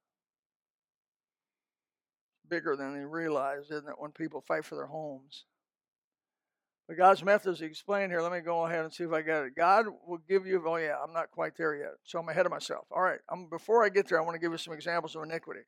Bigger 2.48 2.76
than 2.76 2.94
they 2.94 3.04
realized, 3.04 3.70
isn't 3.70 3.88
it, 3.88 3.94
when 3.98 4.10
people 4.10 4.40
fight 4.40 4.64
for 4.64 4.74
their 4.74 4.86
homes? 4.86 5.44
But 6.86 6.98
God's 6.98 7.24
methods 7.24 7.62
explained 7.62 8.12
here. 8.12 8.20
Let 8.20 8.32
me 8.32 8.40
go 8.40 8.66
ahead 8.66 8.84
and 8.84 8.92
see 8.92 9.04
if 9.04 9.12
I 9.12 9.22
got 9.22 9.44
it. 9.44 9.56
God 9.56 9.86
will 10.06 10.18
give 10.28 10.46
you. 10.46 10.62
Oh 10.66 10.76
yeah, 10.76 10.96
I'm 11.02 11.14
not 11.14 11.30
quite 11.30 11.56
there 11.56 11.74
yet, 11.74 11.94
so 12.04 12.18
I'm 12.18 12.28
ahead 12.28 12.44
of 12.44 12.52
myself. 12.52 12.84
All 12.90 13.00
right. 13.00 13.20
I'm, 13.30 13.48
before 13.48 13.84
I 13.84 13.88
get 13.88 14.08
there, 14.08 14.20
I 14.20 14.24
want 14.24 14.34
to 14.34 14.38
give 14.38 14.52
you 14.52 14.58
some 14.58 14.74
examples 14.74 15.16
of 15.16 15.22
iniquity. 15.22 15.62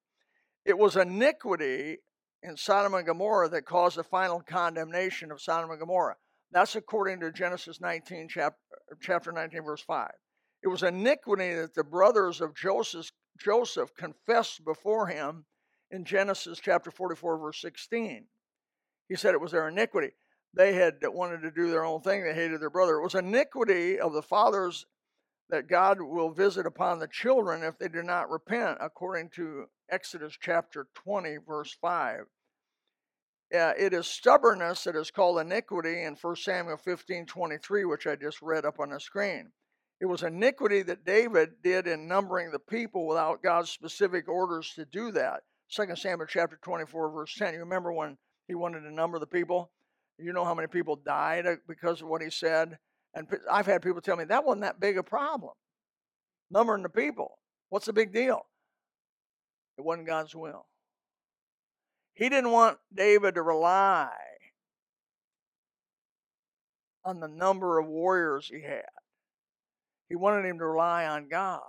It 0.66 0.76
was 0.76 0.96
iniquity 0.96 1.98
in 2.46 2.56
Sodom 2.56 2.94
and 2.94 3.06
Gomorrah 3.06 3.48
that 3.50 3.66
caused 3.66 3.96
the 3.96 4.04
final 4.04 4.40
condemnation 4.40 5.30
of 5.30 5.40
Sodom 5.40 5.70
and 5.70 5.80
Gomorrah. 5.80 6.16
That's 6.52 6.76
according 6.76 7.20
to 7.20 7.32
Genesis 7.32 7.80
19, 7.80 8.28
chapter, 8.28 8.58
chapter 9.00 9.32
19, 9.32 9.62
verse 9.62 9.82
5. 9.82 10.10
It 10.62 10.68
was 10.68 10.82
iniquity 10.82 11.54
that 11.54 11.74
the 11.74 11.84
brothers 11.84 12.40
of 12.40 12.54
Joseph, 12.54 13.10
Joseph 13.38 13.94
confessed 13.94 14.64
before 14.64 15.08
him 15.08 15.44
in 15.90 16.04
Genesis 16.04 16.58
chapter 16.62 16.90
44, 16.90 17.38
verse 17.38 17.60
16. 17.60 18.24
He 19.08 19.16
said 19.16 19.34
it 19.34 19.40
was 19.40 19.52
their 19.52 19.68
iniquity 19.68 20.12
they 20.56 20.72
had 20.72 20.94
wanted 21.04 21.42
to 21.42 21.50
do 21.50 21.70
their 21.70 21.84
own 21.84 22.00
thing. 22.00 22.24
They 22.24 22.34
hated 22.34 22.60
their 22.60 22.70
brother. 22.70 22.96
It 22.96 23.02
was 23.02 23.14
iniquity 23.14 24.00
of 24.00 24.14
the 24.14 24.22
fathers 24.22 24.86
that 25.50 25.68
God 25.68 26.00
will 26.00 26.30
visit 26.30 26.66
upon 26.66 26.98
the 26.98 27.06
children 27.06 27.62
if 27.62 27.78
they 27.78 27.88
do 27.88 28.02
not 28.02 28.30
repent, 28.30 28.78
according 28.80 29.30
to 29.36 29.66
Exodus 29.90 30.36
chapter 30.40 30.88
20, 30.94 31.36
verse 31.46 31.76
5. 31.80 32.24
Uh, 33.54 33.72
it 33.78 33.92
is 33.92 34.06
stubbornness 34.06 34.84
that 34.84 34.96
is 34.96 35.10
called 35.10 35.38
iniquity 35.38 36.02
in 36.02 36.16
1 36.20 36.36
Samuel 36.36 36.76
15, 36.76 37.26
23, 37.26 37.84
which 37.84 38.06
I 38.06 38.16
just 38.16 38.42
read 38.42 38.64
up 38.64 38.80
on 38.80 38.90
the 38.90 38.98
screen. 38.98 39.52
It 40.00 40.06
was 40.06 40.22
iniquity 40.22 40.82
that 40.82 41.04
David 41.04 41.62
did 41.62 41.86
in 41.86 42.08
numbering 42.08 42.50
the 42.50 42.58
people 42.58 43.06
without 43.06 43.42
God's 43.42 43.70
specific 43.70 44.28
orders 44.28 44.72
to 44.74 44.84
do 44.84 45.12
that. 45.12 45.42
2 45.74 45.94
Samuel 45.94 46.26
chapter 46.28 46.58
24, 46.62 47.10
verse 47.10 47.34
10. 47.36 47.54
You 47.54 47.60
remember 47.60 47.92
when 47.92 48.18
he 48.48 48.54
wanted 48.54 48.80
to 48.80 48.92
number 48.92 49.18
the 49.18 49.26
people? 49.26 49.70
You 50.18 50.32
know 50.32 50.44
how 50.44 50.54
many 50.54 50.68
people 50.68 50.96
died 50.96 51.46
uh, 51.46 51.56
because 51.68 52.02
of 52.02 52.08
what 52.08 52.22
he 52.22 52.30
said? 52.30 52.78
And 53.14 53.26
I've 53.50 53.66
had 53.66 53.82
people 53.82 54.00
tell 54.00 54.16
me 54.16 54.24
that 54.24 54.44
wasn't 54.44 54.62
that 54.62 54.80
big 54.80 54.98
a 54.98 55.02
problem. 55.02 55.52
Numbering 56.50 56.82
the 56.82 56.88
people. 56.88 57.38
What's 57.68 57.86
the 57.86 57.92
big 57.92 58.12
deal? 58.12 58.46
It 59.78 59.84
wasn't 59.84 60.06
God's 60.06 60.34
will. 60.34 60.66
He 62.16 62.28
didn't 62.28 62.50
want 62.50 62.78
David 62.92 63.36
to 63.36 63.42
rely 63.42 64.10
on 67.04 67.20
the 67.20 67.28
number 67.28 67.78
of 67.78 67.86
warriors 67.86 68.48
he 68.48 68.62
had. 68.62 68.82
He 70.08 70.16
wanted 70.16 70.44
him 70.44 70.58
to 70.58 70.66
rely 70.66 71.06
on 71.06 71.28
God. 71.28 71.62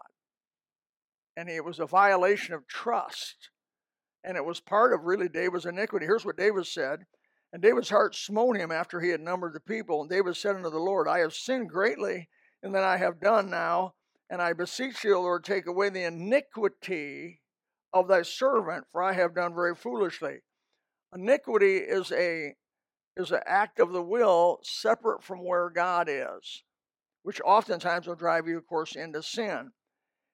And 1.35 1.49
it 1.49 1.63
was 1.63 1.79
a 1.79 1.85
violation 1.85 2.55
of 2.55 2.67
trust. 2.67 3.49
And 4.23 4.35
it 4.35 4.45
was 4.45 4.59
part 4.59 4.93
of 4.93 5.03
really 5.03 5.29
David's 5.29 5.65
iniquity. 5.65 6.05
Here's 6.05 6.25
what 6.25 6.37
David 6.37 6.65
said 6.65 7.05
and 7.53 7.61
David's 7.61 7.89
heart 7.89 8.15
smote 8.15 8.57
him 8.57 8.71
after 8.71 8.99
he 8.99 9.09
had 9.09 9.21
numbered 9.21 9.53
the 9.53 9.59
people. 9.59 10.01
And 10.01 10.09
David 10.09 10.35
said 10.35 10.55
unto 10.55 10.69
the 10.69 10.79
Lord, 10.79 11.07
I 11.07 11.19
have 11.19 11.33
sinned 11.33 11.69
greatly 11.69 12.29
in 12.61 12.71
that 12.73 12.83
I 12.83 12.97
have 12.97 13.19
done 13.19 13.49
now, 13.49 13.93
and 14.29 14.41
I 14.41 14.53
beseech 14.53 15.03
you, 15.03 15.17
Lord, 15.17 15.43
take 15.43 15.67
away 15.67 15.89
the 15.89 16.03
iniquity 16.03 17.41
of 17.99 18.07
thy 18.07 18.21
servant, 18.21 18.85
for 18.91 19.01
I 19.01 19.13
have 19.13 19.35
done 19.35 19.53
very 19.53 19.75
foolishly. 19.75 20.39
Iniquity 21.13 21.77
is 21.77 22.11
a 22.11 22.55
is 23.15 23.31
an 23.31 23.41
act 23.47 23.79
of 23.79 23.91
the 23.91 24.01
will 24.01 24.59
separate 24.63 25.23
from 25.23 25.43
where 25.43 25.69
God 25.69 26.07
is, 26.07 26.63
which 27.23 27.41
oftentimes 27.41 28.05
will 28.05 28.15
drive 28.15 28.47
you, 28.47 28.57
of 28.57 28.67
course, 28.67 28.95
into 28.95 29.23
sin. 29.23 29.71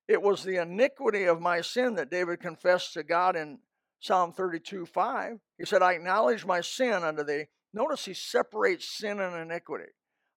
It 0.08 0.22
was 0.22 0.44
the 0.44 0.62
iniquity 0.62 1.24
of 1.24 1.40
my 1.40 1.62
sin 1.62 1.96
that 1.96 2.12
David 2.12 2.42
confessed 2.42 2.94
to 2.94 3.04
God 3.04 3.36
in 3.38 3.60
Psalm 4.02 4.34
32 4.34 4.86
5. 4.86 5.40
He 5.58 5.66
said, 5.66 5.82
I 5.82 5.94
acknowledge 5.94 6.46
my 6.46 6.60
sin 6.60 7.04
unto 7.04 7.24
thee. 7.24 7.46
Notice 7.74 8.06
he 8.06 8.14
separates 8.14 8.98
sin 8.98 9.20
and 9.20 9.36
iniquity. 9.36 9.92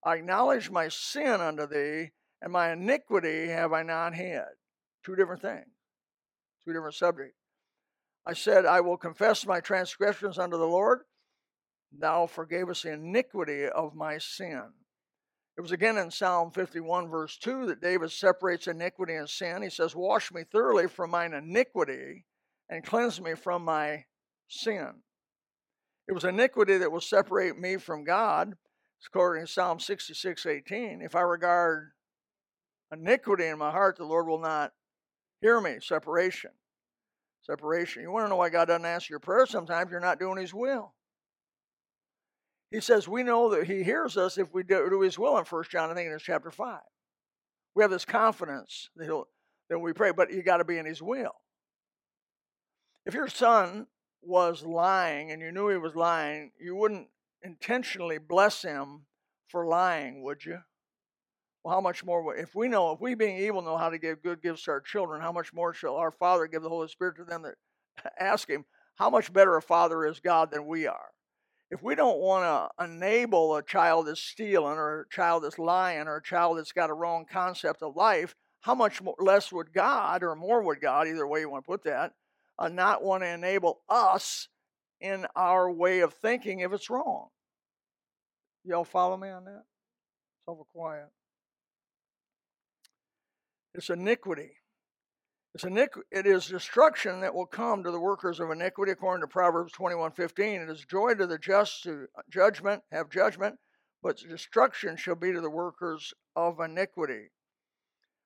I 0.04 0.16
acknowledge 0.16 0.70
my 0.70 0.88
sin 0.88 1.40
unto 1.40 1.66
thee, 1.66 2.12
and 2.40 2.52
my 2.52 2.72
iniquity 2.72 3.48
have 3.48 3.72
I 3.72 3.82
not 3.82 4.14
hid. 4.14 4.44
Two 5.04 5.16
different 5.16 5.42
things, 5.42 5.66
two 6.66 6.72
different 6.72 6.94
subjects. 6.94 7.36
I 8.26 8.32
said, 8.32 8.66
I 8.66 8.80
will 8.80 8.96
confess 8.96 9.46
my 9.46 9.60
transgressions 9.60 10.38
unto 10.38 10.58
the 10.58 10.66
Lord. 10.66 11.00
Thou 11.96 12.26
forgavest 12.26 12.82
the 12.82 12.92
iniquity 12.92 13.68
of 13.68 13.94
my 13.94 14.18
sin. 14.18 14.62
It 15.56 15.60
was 15.60 15.72
again 15.72 15.96
in 15.96 16.10
Psalm 16.10 16.50
51, 16.50 17.08
verse 17.08 17.38
2, 17.38 17.66
that 17.66 17.80
David 17.80 18.10
separates 18.10 18.66
iniquity 18.66 19.14
and 19.14 19.30
sin. 19.30 19.62
He 19.62 19.70
says, 19.70 19.94
Wash 19.94 20.32
me 20.32 20.42
thoroughly 20.44 20.88
from 20.88 21.10
mine 21.10 21.32
iniquity 21.32 22.26
and 22.68 22.84
cleanse 22.84 23.20
me 23.20 23.34
from 23.34 23.64
my 23.64 24.04
sin. 24.48 24.88
It 26.08 26.12
was 26.12 26.24
iniquity 26.24 26.78
that 26.78 26.92
will 26.92 27.00
separate 27.00 27.58
me 27.58 27.76
from 27.76 28.04
God. 28.04 28.54
According 29.06 29.46
to 29.46 29.52
Psalm 29.52 29.78
66 29.78 30.46
18. 30.46 31.00
If 31.00 31.14
I 31.14 31.20
regard 31.20 31.92
iniquity 32.92 33.46
in 33.46 33.58
my 33.58 33.70
heart, 33.70 33.96
the 33.96 34.04
Lord 34.04 34.26
will 34.26 34.40
not 34.40 34.72
hear 35.40 35.60
me. 35.60 35.76
Separation. 35.80 36.50
Separation. 37.42 38.02
You 38.02 38.10
want 38.10 38.26
to 38.26 38.30
know 38.30 38.36
why 38.36 38.48
God 38.48 38.66
doesn't 38.66 38.84
answer 38.84 39.12
your 39.12 39.20
prayer 39.20 39.46
sometimes? 39.46 39.90
You're 39.90 40.00
not 40.00 40.18
doing 40.18 40.38
His 40.38 40.54
will. 40.54 40.94
He 42.70 42.80
says 42.80 43.06
we 43.06 43.22
know 43.22 43.50
that 43.50 43.66
He 43.66 43.82
hears 43.82 44.16
us 44.16 44.38
if 44.38 44.52
we 44.52 44.62
do 44.62 45.00
His 45.00 45.18
will 45.18 45.38
in 45.38 45.44
1 45.44 45.64
John, 45.70 45.90
I 45.90 45.94
think 45.94 46.10
it's 46.10 46.22
chapter 46.22 46.50
5. 46.50 46.80
We 47.74 47.82
have 47.82 47.90
this 47.90 48.04
confidence 48.04 48.90
that, 48.96 49.04
he'll, 49.04 49.28
that 49.68 49.78
we 49.78 49.92
pray, 49.92 50.12
but 50.12 50.32
you 50.32 50.42
got 50.42 50.58
to 50.58 50.64
be 50.64 50.78
in 50.78 50.86
His 50.86 51.02
will. 51.02 51.34
If 53.04 53.14
your 53.14 53.28
son 53.28 53.86
was 54.20 54.64
lying 54.64 55.30
and 55.30 55.40
you 55.40 55.52
knew 55.52 55.68
he 55.68 55.76
was 55.76 55.94
lying, 55.94 56.50
you 56.60 56.74
wouldn't 56.74 57.08
intentionally 57.42 58.18
bless 58.18 58.62
him 58.62 59.06
for 59.48 59.66
lying, 59.66 60.22
would 60.24 60.44
you? 60.44 60.58
Well, 61.66 61.74
how 61.74 61.80
much 61.80 62.04
more? 62.04 62.36
If 62.36 62.54
we 62.54 62.68
know, 62.68 62.92
if 62.92 63.00
we 63.00 63.16
being 63.16 63.38
evil 63.38 63.60
know 63.60 63.76
how 63.76 63.90
to 63.90 63.98
give 63.98 64.22
good 64.22 64.40
gifts 64.40 64.62
to 64.62 64.70
our 64.70 64.80
children, 64.80 65.20
how 65.20 65.32
much 65.32 65.52
more 65.52 65.74
shall 65.74 65.96
our 65.96 66.12
Father 66.12 66.46
give 66.46 66.62
the 66.62 66.68
Holy 66.68 66.86
Spirit 66.86 67.16
to 67.16 67.24
them 67.24 67.42
that 67.42 67.56
ask 68.20 68.48
Him? 68.48 68.64
How 68.94 69.10
much 69.10 69.32
better 69.32 69.56
a 69.56 69.62
Father 69.62 70.06
is 70.06 70.20
God 70.20 70.52
than 70.52 70.68
we 70.68 70.86
are? 70.86 71.08
if 71.72 71.82
we 71.82 71.96
don't 71.96 72.20
want 72.20 72.44
to 72.44 72.84
enable 72.84 73.56
a 73.56 73.64
child 73.64 74.06
that's 74.06 74.20
stealing 74.20 74.78
or 74.78 75.00
a 75.00 75.08
child 75.12 75.42
that's 75.42 75.58
lying 75.58 76.06
or 76.06 76.18
a 76.18 76.22
child 76.22 76.56
that's 76.56 76.70
got 76.70 76.90
a 76.90 76.94
wrong 76.94 77.26
concept 77.28 77.82
of 77.82 77.96
life, 77.96 78.36
how 78.60 78.76
much 78.76 79.02
more, 79.02 79.16
less 79.18 79.50
would 79.50 79.72
God, 79.72 80.22
or 80.22 80.36
more 80.36 80.62
would 80.62 80.80
God, 80.80 81.08
either 81.08 81.26
way 81.26 81.40
you 81.40 81.50
want 81.50 81.64
to 81.64 81.66
put 81.66 81.82
that, 81.82 82.12
uh, 82.60 82.68
not 82.68 83.02
want 83.02 83.24
to 83.24 83.28
enable 83.28 83.80
us 83.88 84.46
in 85.00 85.26
our 85.34 85.68
way 85.68 85.98
of 85.98 86.14
thinking 86.14 86.60
if 86.60 86.72
it's 86.72 86.88
wrong? 86.88 87.26
Y'all 88.64 88.84
follow 88.84 89.16
me 89.16 89.30
on 89.30 89.44
that? 89.46 89.64
It's 89.64 90.46
over 90.46 90.62
quiet. 90.72 91.08
It's 93.76 93.90
iniquity. 93.90 94.52
It's 95.54 95.64
iniqu- 95.64 96.02
it 96.10 96.26
is 96.26 96.46
destruction 96.46 97.20
that 97.20 97.34
will 97.34 97.46
come 97.46 97.84
to 97.84 97.90
the 97.90 98.00
workers 98.00 98.40
of 98.40 98.50
iniquity, 98.50 98.92
according 98.92 99.20
to 99.20 99.28
Proverbs 99.28 99.72
21:15. 99.74 100.62
It 100.62 100.70
is 100.70 100.86
joy 100.86 101.12
to 101.14 101.26
the 101.26 101.38
just 101.38 101.82
to 101.82 102.08
uh, 102.16 102.22
judgment, 102.30 102.82
have 102.90 103.10
judgment, 103.10 103.58
but 104.02 104.16
destruction 104.16 104.96
shall 104.96 105.14
be 105.14 105.30
to 105.30 105.42
the 105.42 105.50
workers 105.50 106.14
of 106.34 106.58
iniquity. 106.58 107.32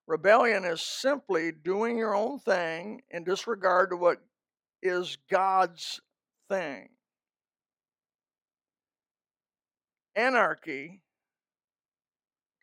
Rebellion 0.06 0.64
is 0.64 0.82
simply 0.82 1.50
doing 1.50 1.98
your 1.98 2.14
own 2.14 2.38
thing 2.38 3.02
in 3.10 3.24
disregard 3.24 3.90
to 3.90 3.96
what 3.96 4.22
is 4.82 5.18
God's 5.28 6.00
thing. 6.48 6.90
Anarchy, 10.14 11.02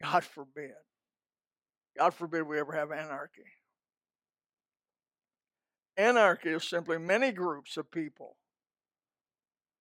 God 0.02 0.24
forbid. 0.24 0.87
God 1.98 2.14
forbid 2.14 2.44
we 2.44 2.60
ever 2.60 2.74
have 2.74 2.92
anarchy. 2.92 3.44
Anarchy 5.98 6.50
is 6.50 6.64
simply 6.64 6.98
many 6.98 7.32
groups 7.32 7.76
of 7.76 7.92
people 7.92 8.38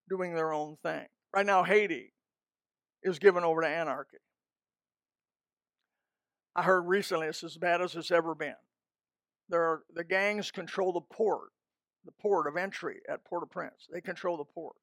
doing 0.08 0.34
their 0.34 0.52
own 0.52 0.76
thing. 0.82 1.06
Right 1.34 1.44
now, 1.44 1.62
Haiti 1.62 2.14
is 3.02 3.18
given 3.18 3.44
over 3.44 3.60
to 3.60 3.68
anarchy. 3.68 4.16
I 6.54 6.62
heard 6.62 6.86
recently 6.86 7.26
it's 7.26 7.44
as 7.44 7.58
bad 7.58 7.82
as 7.82 7.94
it's 7.94 8.10
ever 8.10 8.34
been. 8.34 8.54
There 9.50 9.62
are, 9.62 9.82
the 9.94 10.04
gangs 10.04 10.50
control 10.50 10.92
the 10.92 11.02
port, 11.02 11.50
the 12.06 12.12
port 12.12 12.46
of 12.46 12.56
entry 12.56 12.96
at 13.10 13.24
Port-au-Prince. 13.26 13.88
They 13.92 14.00
control 14.00 14.38
the 14.38 14.44
port. 14.44 14.76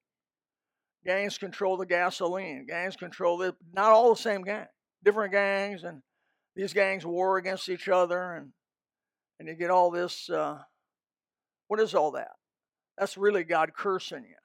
Gangs 1.04 1.40
control 1.40 1.78
the 1.78 1.86
gasoline. 1.86 2.68
Gangs 2.68 2.96
control 2.96 3.38
the 3.38 3.56
not 3.74 3.92
all 3.92 4.14
the 4.14 4.22
same 4.22 4.44
gang, 4.44 4.68
different 5.04 5.34
gangs, 5.34 5.84
and 5.84 6.02
these 6.56 6.74
gangs 6.74 7.06
war 7.06 7.38
against 7.38 7.70
each 7.70 7.88
other, 7.88 8.34
and 8.34 8.52
and 9.40 9.48
you 9.48 9.56
get 9.56 9.72
all 9.72 9.92
this. 9.92 10.30
Uh, 10.30 10.60
what 11.68 11.80
is 11.80 11.96
all 11.96 12.12
that? 12.12 12.32
That's 12.98 13.18
really 13.18 13.44
God 13.44 13.74
cursing 13.76 14.24
you. 14.24 14.36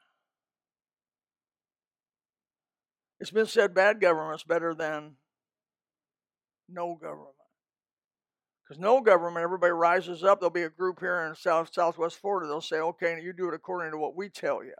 It's 3.21 3.31
been 3.31 3.47
said 3.47 3.75
bad 3.75 4.00
government's 4.00 4.45
better 4.45 4.75
than 4.75 5.17
no 6.69 6.95
government. 6.95 7.35
Because 8.62 8.81
no 8.81 9.00
government, 9.00 9.43
everybody 9.43 9.73
rises 9.73 10.23
up. 10.23 10.41
There'll 10.41 10.50
be 10.50 10.62
a 10.62 10.69
group 10.69 11.00
here 11.00 11.23
in 11.23 11.35
South 11.35 11.71
Southwest 11.73 12.19
Florida. 12.19 12.49
They'll 12.49 12.61
say, 12.61 12.79
"Okay, 12.79 13.21
you 13.21 13.33
do 13.33 13.49
it 13.49 13.55
according 13.55 13.93
to 13.93 13.99
what 13.99 14.15
we 14.15 14.29
tell 14.29 14.62
you." 14.62 14.75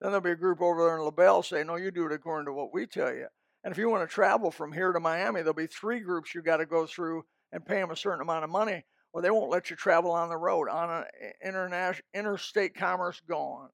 Then 0.00 0.10
there'll 0.10 0.20
be 0.20 0.32
a 0.32 0.36
group 0.36 0.60
over 0.60 0.84
there 0.84 0.96
in 0.96 1.02
LaBelle 1.02 1.42
say, 1.42 1.64
"No, 1.64 1.76
you 1.76 1.90
do 1.90 2.06
it 2.06 2.12
according 2.12 2.46
to 2.46 2.52
what 2.52 2.72
we 2.72 2.86
tell 2.86 3.14
you." 3.14 3.28
And 3.64 3.72
if 3.72 3.78
you 3.78 3.90
want 3.90 4.08
to 4.08 4.14
travel 4.14 4.50
from 4.50 4.72
here 4.72 4.92
to 4.92 5.00
Miami, 5.00 5.40
there'll 5.40 5.54
be 5.54 5.66
three 5.66 6.00
groups 6.00 6.34
you 6.34 6.42
got 6.42 6.58
to 6.58 6.66
go 6.66 6.86
through 6.86 7.24
and 7.52 7.64
pay 7.64 7.80
them 7.80 7.90
a 7.90 7.96
certain 7.96 8.20
amount 8.20 8.44
of 8.44 8.50
money, 8.50 8.84
or 9.12 9.20
they 9.20 9.30
won't 9.30 9.50
let 9.50 9.70
you 9.70 9.76
travel 9.76 10.12
on 10.12 10.28
the 10.28 10.36
road. 10.36 10.68
On 10.68 10.90
an 10.90 11.04
international 11.44 12.02
interstate 12.14 12.74
commerce 12.74 13.20
gone. 13.28 13.70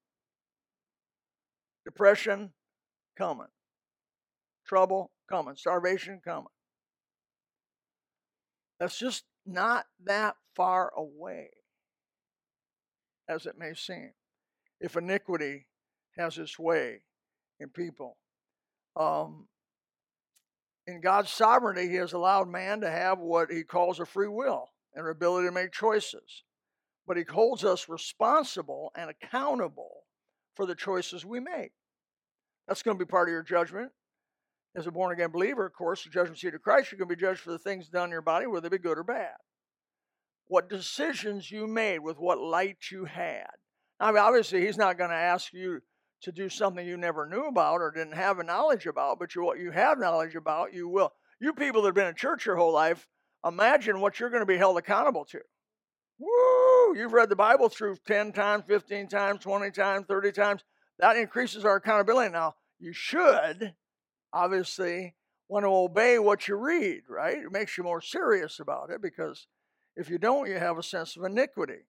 Depression 1.85 2.51
coming. 3.17 3.47
Trouble 4.65 5.11
coming. 5.29 5.55
Starvation 5.55 6.19
coming. 6.25 6.47
That's 8.79 8.97
just 8.97 9.23
not 9.45 9.85
that 10.03 10.35
far 10.55 10.91
away, 10.97 11.49
as 13.29 13.45
it 13.45 13.57
may 13.57 13.73
seem, 13.73 14.11
if 14.81 14.97
iniquity 14.97 15.67
has 16.17 16.37
its 16.37 16.57
way 16.57 17.01
in 17.59 17.69
people. 17.69 18.17
Um, 18.95 19.47
in 20.87 21.01
God's 21.01 21.31
sovereignty, 21.31 21.89
He 21.89 21.95
has 21.95 22.13
allowed 22.13 22.49
man 22.49 22.81
to 22.81 22.89
have 22.89 23.19
what 23.19 23.51
He 23.51 23.63
calls 23.63 23.99
a 23.99 24.05
free 24.05 24.27
will 24.27 24.69
and 24.93 25.07
ability 25.07 25.47
to 25.47 25.53
make 25.53 25.71
choices. 25.71 26.43
But 27.07 27.17
He 27.17 27.23
holds 27.23 27.63
us 27.63 27.89
responsible 27.89 28.91
and 28.95 29.09
accountable 29.09 30.03
for 30.55 30.65
the 30.65 30.75
choices 30.75 31.25
we 31.25 31.39
make. 31.39 31.71
That's 32.67 32.81
going 32.81 32.97
to 32.97 33.05
be 33.05 33.09
part 33.09 33.27
of 33.27 33.33
your 33.33 33.43
judgment 33.43 33.91
as 34.75 34.87
a 34.87 34.91
born 34.91 35.13
again 35.13 35.31
believer, 35.31 35.65
of 35.65 35.73
course, 35.73 36.03
the 36.03 36.09
judgment 36.09 36.37
seat 36.37 36.53
of 36.53 36.61
Christ, 36.61 36.91
you're 36.91 36.99
going 36.99 37.09
to 37.09 37.15
be 37.15 37.19
judged 37.19 37.39
for 37.39 37.51
the 37.51 37.59
things 37.59 37.87
done 37.87 38.05
in 38.05 38.11
your 38.11 38.21
body, 38.21 38.45
whether 38.45 38.69
they 38.69 38.77
be 38.77 38.81
good 38.81 38.97
or 38.97 39.03
bad. 39.03 39.35
What 40.47 40.69
decisions 40.69 41.49
you 41.49 41.65
made 41.65 41.99
with 41.99 42.17
what 42.17 42.39
light 42.39 42.77
you 42.91 43.05
had. 43.05 43.49
I 43.99 44.11
mean, 44.11 44.21
obviously, 44.21 44.65
he's 44.65 44.77
not 44.77 44.97
going 44.97 45.09
to 45.09 45.15
ask 45.15 45.53
you 45.53 45.81
to 46.21 46.31
do 46.31 46.49
something 46.49 46.85
you 46.85 46.97
never 46.97 47.25
knew 47.25 47.45
about 47.45 47.81
or 47.81 47.91
didn't 47.91 48.13
have 48.13 48.39
a 48.39 48.43
knowledge 48.43 48.87
about, 48.87 49.19
but 49.19 49.35
you, 49.35 49.43
what 49.43 49.59
you 49.59 49.71
have 49.71 49.99
knowledge 49.99 50.35
about, 50.35 50.73
you 50.73 50.87
will. 50.87 51.13
You 51.39 51.53
people 51.53 51.81
that 51.81 51.89
have 51.89 51.95
been 51.95 52.07
in 52.07 52.15
church 52.15 52.45
your 52.45 52.55
whole 52.55 52.73
life, 52.73 53.07
imagine 53.45 53.99
what 53.99 54.19
you're 54.19 54.29
going 54.29 54.41
to 54.41 54.45
be 54.45 54.57
held 54.57 54.77
accountable 54.77 55.25
to. 55.25 55.39
Woo! 56.17 56.97
You've 56.97 57.13
read 57.13 57.29
the 57.29 57.35
Bible 57.35 57.69
through 57.69 57.97
10 58.07 58.31
times, 58.31 58.63
15 58.67 59.07
times, 59.07 59.41
20 59.41 59.71
times, 59.71 60.05
30 60.07 60.31
times. 60.31 60.63
That 60.99 61.17
increases 61.17 61.65
our 61.65 61.75
accountability. 61.75 62.31
Now, 62.31 62.55
you 62.79 62.93
should 62.93 63.73
obviously 64.31 65.15
want 65.49 65.63
to 65.63 65.69
obey 65.69 66.19
what 66.19 66.47
you 66.47 66.55
read, 66.55 67.01
right? 67.09 67.37
It 67.37 67.51
makes 67.51 67.77
you 67.77 67.83
more 67.83 68.01
serious 68.01 68.59
about 68.59 68.89
it 68.89 69.01
because 69.01 69.47
if 69.95 70.09
you 70.09 70.17
don't, 70.17 70.49
you 70.49 70.57
have 70.57 70.77
a 70.77 70.83
sense 70.83 71.15
of 71.15 71.23
iniquity. 71.23 71.85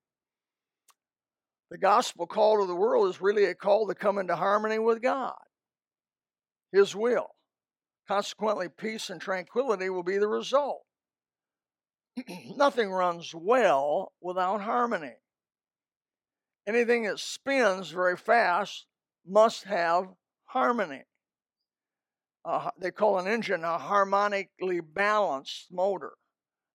The 1.71 1.79
gospel 1.79 2.27
call 2.27 2.61
to 2.61 2.67
the 2.67 2.75
world 2.75 3.09
is 3.09 3.21
really 3.21 3.45
a 3.45 3.55
call 3.55 3.87
to 3.89 3.95
come 3.95 4.19
into 4.19 4.37
harmony 4.37 4.79
with 4.79 5.03
God, 5.03 5.35
His 6.73 6.95
will. 6.95 7.31
Consequently, 8.07 8.69
peace 8.69 9.11
and 9.11 9.21
tranquility 9.21 9.91
will 9.91 10.05
be 10.05 10.19
the 10.19 10.29
result. 10.29 10.83
Nothing 12.57 12.91
runs 12.91 13.35
well 13.35 14.13
without 14.21 14.61
harmony. 14.61 15.15
Anything 16.67 17.05
that 17.05 17.19
spins 17.19 17.91
very 17.91 18.17
fast 18.17 18.87
must 19.27 19.65
have 19.65 20.09
harmony 20.45 21.03
uh, 22.47 22.71
they 22.79 22.93
call 22.93 23.19
an 23.19 23.27
engine 23.27 23.65
a 23.65 23.77
harmonically 23.77 24.81
balanced 24.81 25.67
motor. 25.73 26.13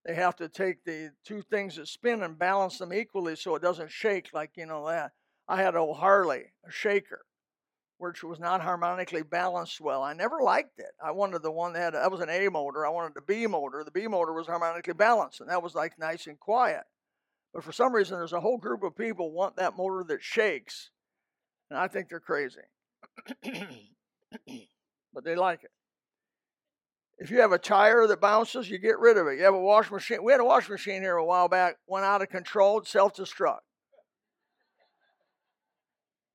They 0.05 0.15
have 0.15 0.35
to 0.37 0.49
take 0.49 0.83
the 0.83 1.11
two 1.23 1.43
things 1.43 1.75
that 1.75 1.87
spin 1.87 2.23
and 2.23 2.37
balance 2.37 2.77
them 2.77 2.93
equally 2.93 3.35
so 3.35 3.55
it 3.55 3.61
doesn't 3.61 3.91
shake 3.91 4.29
like, 4.33 4.51
you 4.55 4.65
know, 4.65 4.87
that. 4.87 5.11
I 5.47 5.61
had 5.61 5.75
a 5.75 5.93
Harley, 5.93 6.45
a 6.67 6.71
shaker, 6.71 7.25
which 7.97 8.23
was 8.23 8.39
not 8.39 8.61
harmonically 8.61 9.21
balanced 9.21 9.79
well. 9.79 10.01
I 10.01 10.13
never 10.13 10.41
liked 10.41 10.79
it. 10.79 10.91
I 11.03 11.11
wanted 11.11 11.43
the 11.43 11.51
one 11.51 11.73
that 11.73 11.93
had, 11.93 11.93
that 11.93 12.11
was 12.11 12.21
an 12.21 12.29
A 12.29 12.49
motor. 12.49 12.85
I 12.85 12.89
wanted 12.89 13.13
the 13.13 13.21
B 13.21 13.45
motor. 13.45 13.83
The 13.83 13.91
B 13.91 14.07
motor 14.07 14.33
was 14.33 14.47
harmonically 14.47 14.93
balanced, 14.93 15.41
and 15.41 15.49
that 15.49 15.61
was 15.61 15.75
like 15.75 15.99
nice 15.99 16.25
and 16.25 16.39
quiet. 16.39 16.83
But 17.53 17.63
for 17.63 17.71
some 17.71 17.93
reason, 17.93 18.17
there's 18.17 18.33
a 18.33 18.39
whole 18.39 18.57
group 18.57 18.81
of 18.81 18.95
people 18.95 19.31
want 19.31 19.57
that 19.57 19.77
motor 19.77 20.03
that 20.07 20.23
shakes, 20.23 20.89
and 21.69 21.77
I 21.77 21.87
think 21.87 22.09
they're 22.09 22.19
crazy. 22.19 22.61
but 25.13 25.23
they 25.23 25.35
like 25.35 25.63
it. 25.63 25.71
If 27.21 27.29
you 27.29 27.39
have 27.41 27.51
a 27.51 27.59
tire 27.59 28.07
that 28.07 28.19
bounces, 28.19 28.67
you 28.67 28.79
get 28.79 28.97
rid 28.97 29.15
of 29.15 29.27
it. 29.27 29.37
You 29.37 29.43
have 29.43 29.53
a 29.53 29.59
washing 29.59 29.93
machine. 29.93 30.23
We 30.23 30.31
had 30.31 30.41
a 30.41 30.43
washing 30.43 30.73
machine 30.73 31.03
here 31.03 31.17
a 31.17 31.23
while 31.23 31.47
back, 31.47 31.75
went 31.85 32.03
out 32.03 32.23
of 32.23 32.29
control, 32.29 32.83
self 32.83 33.15
destruct. 33.15 33.59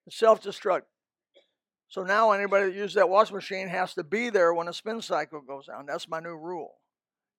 Self 0.08 0.40
destruct. 0.40 0.82
So 1.88 2.04
now 2.04 2.30
anybody 2.30 2.66
that 2.66 2.76
uses 2.76 2.94
that 2.94 3.08
washing 3.08 3.34
machine 3.34 3.66
has 3.66 3.94
to 3.94 4.04
be 4.04 4.30
there 4.30 4.54
when 4.54 4.66
the 4.66 4.72
spin 4.72 5.02
cycle 5.02 5.40
goes 5.40 5.68
on. 5.68 5.86
That's 5.86 6.08
my 6.08 6.20
new 6.20 6.36
rule. 6.36 6.76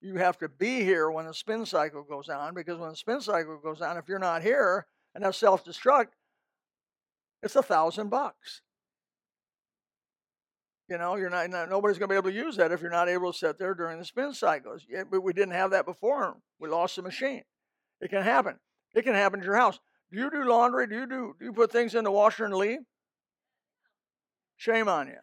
You 0.01 0.15
have 0.15 0.37
to 0.39 0.49
be 0.49 0.81
here 0.83 1.09
when 1.09 1.25
the 1.25 1.33
spin 1.33 1.65
cycle 1.65 2.03
goes 2.03 2.27
on 2.27 2.53
because 2.53 2.77
when 2.77 2.89
the 2.89 2.97
spin 2.97 3.21
cycle 3.21 3.61
goes 3.63 3.79
on, 3.79 3.95
if 3.95 4.09
you're 4.09 4.19
not 4.19 4.41
here 4.41 4.87
and 5.15 5.23
that's 5.23 5.37
self 5.37 5.63
destruct, 5.63 6.07
it's 7.41 7.55
a 7.55 7.63
thousand 7.63 8.09
bucks. 8.09 8.61
You 10.89 10.97
know, 10.97 11.17
you're 11.17 11.29
not, 11.29 11.49
not 11.49 11.69
nobody's 11.69 11.97
going 11.97 12.07
to 12.09 12.13
be 12.13 12.17
able 12.17 12.29
to 12.29 12.35
use 12.35 12.55
that 12.57 12.71
if 12.71 12.81
you're 12.81 12.89
not 12.89 13.09
able 13.09 13.33
to 13.33 13.37
sit 13.37 13.59
there 13.59 13.73
during 13.73 13.99
the 13.99 14.05
spin 14.05 14.33
cycles. 14.33 14.85
Yeah, 14.89 15.03
but 15.09 15.21
we 15.21 15.33
didn't 15.33 15.53
have 15.53 15.71
that 15.71 15.85
before. 15.85 16.37
We 16.59 16.69
lost 16.69 16.95
the 16.95 17.01
machine. 17.01 17.43
It 17.99 18.09
can 18.09 18.23
happen. 18.23 18.57
It 18.95 19.03
can 19.03 19.13
happen 19.13 19.39
to 19.39 19.45
your 19.45 19.57
house. 19.57 19.79
Do 20.11 20.17
you 20.17 20.31
do 20.31 20.47
laundry? 20.47 20.87
Do 20.87 20.95
you 20.95 21.05
do, 21.05 21.35
do 21.37 21.45
you 21.45 21.51
put 21.51 21.71
things 21.71 21.93
in 21.93 22.05
the 22.05 22.11
washer 22.11 22.45
and 22.45 22.53
leave? 22.53 22.79
Shame 24.55 24.87
on 24.87 25.07
you. 25.07 25.17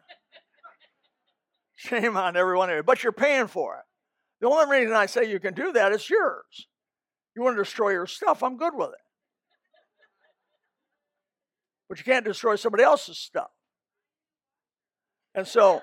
Shame 1.75 2.15
on 2.15 2.37
everyone 2.37 2.69
here. 2.69 2.83
But 2.83 3.03
you're 3.03 3.11
paying 3.11 3.47
for 3.47 3.77
it. 3.77 3.83
The 4.41 4.47
only 4.47 4.79
reason 4.79 4.95
I 4.95 5.07
say 5.07 5.29
you 5.29 5.39
can 5.39 5.55
do 5.55 5.71
that 5.73 5.91
is 5.91 6.07
yours. 6.09 6.67
You 7.35 7.41
want 7.41 7.57
to 7.57 7.63
destroy 7.63 7.89
your 7.91 8.07
stuff, 8.07 8.43
I'm 8.43 8.57
good 8.57 8.75
with 8.75 8.89
it. 8.89 9.01
But 11.89 11.97
you 11.97 12.03
can't 12.03 12.25
destroy 12.25 12.55
somebody 12.55 12.83
else's 12.83 13.17
stuff. 13.17 13.49
And 15.35 15.45
so, 15.45 15.81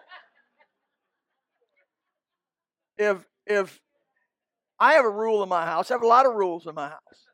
if 2.96 3.24
if 3.46 3.80
I 4.80 4.94
have 4.94 5.04
a 5.04 5.10
rule 5.10 5.42
in 5.42 5.48
my 5.48 5.66
house, 5.66 5.90
I 5.90 5.94
have 5.94 6.02
a 6.02 6.06
lot 6.06 6.26
of 6.26 6.34
rules 6.34 6.66
in 6.66 6.74
my 6.74 6.88
house. 6.88 7.26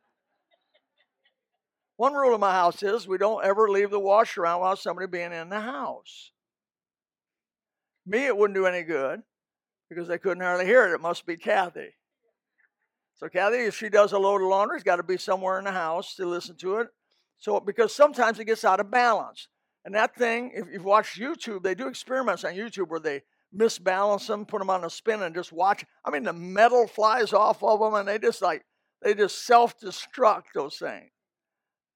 One 1.96 2.12
rule 2.14 2.34
in 2.34 2.40
my 2.40 2.52
house 2.52 2.82
is 2.82 3.08
we 3.08 3.18
don't 3.18 3.44
ever 3.44 3.68
leave 3.68 3.90
the 3.90 3.98
washer 3.98 4.42
around 4.42 4.60
while 4.60 4.76
somebody 4.76 5.06
being 5.06 5.32
in 5.32 5.48
the 5.48 5.60
house. 5.60 6.32
Me, 8.06 8.26
it 8.26 8.36
wouldn't 8.36 8.56
do 8.56 8.66
any 8.66 8.82
good 8.82 9.22
because 9.88 10.08
they 10.08 10.18
couldn't 10.18 10.42
hardly 10.42 10.64
hear 10.64 10.86
it. 10.86 10.94
It 10.94 11.00
must 11.00 11.26
be 11.26 11.36
Kathy. 11.36 11.94
So 13.16 13.28
Kathy, 13.28 13.58
if 13.58 13.76
she 13.76 13.88
does 13.88 14.12
a 14.12 14.18
load 14.18 14.42
of 14.42 14.48
laundry, 14.48 14.76
it's 14.76 14.84
got 14.84 14.96
to 14.96 15.02
be 15.02 15.16
somewhere 15.16 15.58
in 15.58 15.64
the 15.64 15.72
house 15.72 16.14
to 16.16 16.26
listen 16.26 16.56
to 16.58 16.76
it. 16.76 16.88
So 17.38 17.58
because 17.60 17.94
sometimes 17.94 18.38
it 18.38 18.44
gets 18.44 18.64
out 18.64 18.80
of 18.80 18.90
balance. 18.90 19.48
And 19.88 19.94
that 19.94 20.14
thing, 20.14 20.52
if 20.54 20.66
you've 20.70 20.84
watched 20.84 21.18
YouTube, 21.18 21.62
they 21.62 21.74
do 21.74 21.88
experiments 21.88 22.44
on 22.44 22.52
YouTube 22.52 22.88
where 22.88 23.00
they 23.00 23.22
misbalance 23.56 24.26
them, 24.26 24.44
put 24.44 24.58
them 24.58 24.68
on 24.68 24.84
a 24.84 24.90
spin, 24.90 25.22
and 25.22 25.34
just 25.34 25.50
watch. 25.50 25.82
I 26.04 26.10
mean, 26.10 26.24
the 26.24 26.34
metal 26.34 26.86
flies 26.86 27.32
off 27.32 27.62
of 27.62 27.80
them, 27.80 27.94
and 27.94 28.06
they 28.06 28.18
just 28.18 28.42
like 28.42 28.66
they 29.02 29.14
just 29.14 29.46
self-destruct 29.46 30.52
those 30.54 30.76
things 30.76 31.08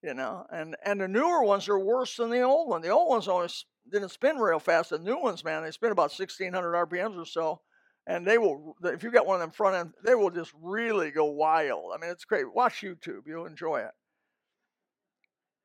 you 0.01 0.15
know. 0.15 0.43
And 0.49 0.75
and 0.83 1.01
the 1.01 1.07
newer 1.07 1.43
ones 1.43 1.69
are 1.69 1.77
worse 1.77 2.17
than 2.17 2.31
the 2.31 2.41
old 2.41 2.67
one. 2.67 2.81
The 2.81 2.89
old 2.89 3.09
ones 3.09 3.27
only 3.27 3.49
didn't 3.91 4.09
spin 4.09 4.37
real 4.37 4.57
fast. 4.57 4.89
The 4.89 4.97
new 4.97 5.21
ones, 5.21 5.43
man, 5.43 5.61
they 5.61 5.69
spin 5.69 5.91
about 5.91 6.17
1600 6.17 6.87
RPMs 6.87 7.21
or 7.21 7.27
so, 7.27 7.61
and 8.07 8.25
they 8.25 8.39
will. 8.39 8.75
If 8.83 9.03
you 9.03 9.11
got 9.11 9.27
one 9.27 9.35
of 9.35 9.41
them 9.41 9.51
front 9.51 9.75
end, 9.75 9.93
they 10.03 10.15
will 10.15 10.31
just 10.31 10.51
really 10.59 11.11
go 11.11 11.25
wild. 11.25 11.91
I 11.95 12.01
mean, 12.01 12.09
it's 12.09 12.25
great. 12.25 12.51
Watch 12.51 12.81
YouTube; 12.81 13.27
you'll 13.27 13.45
enjoy 13.45 13.81
it. 13.81 13.91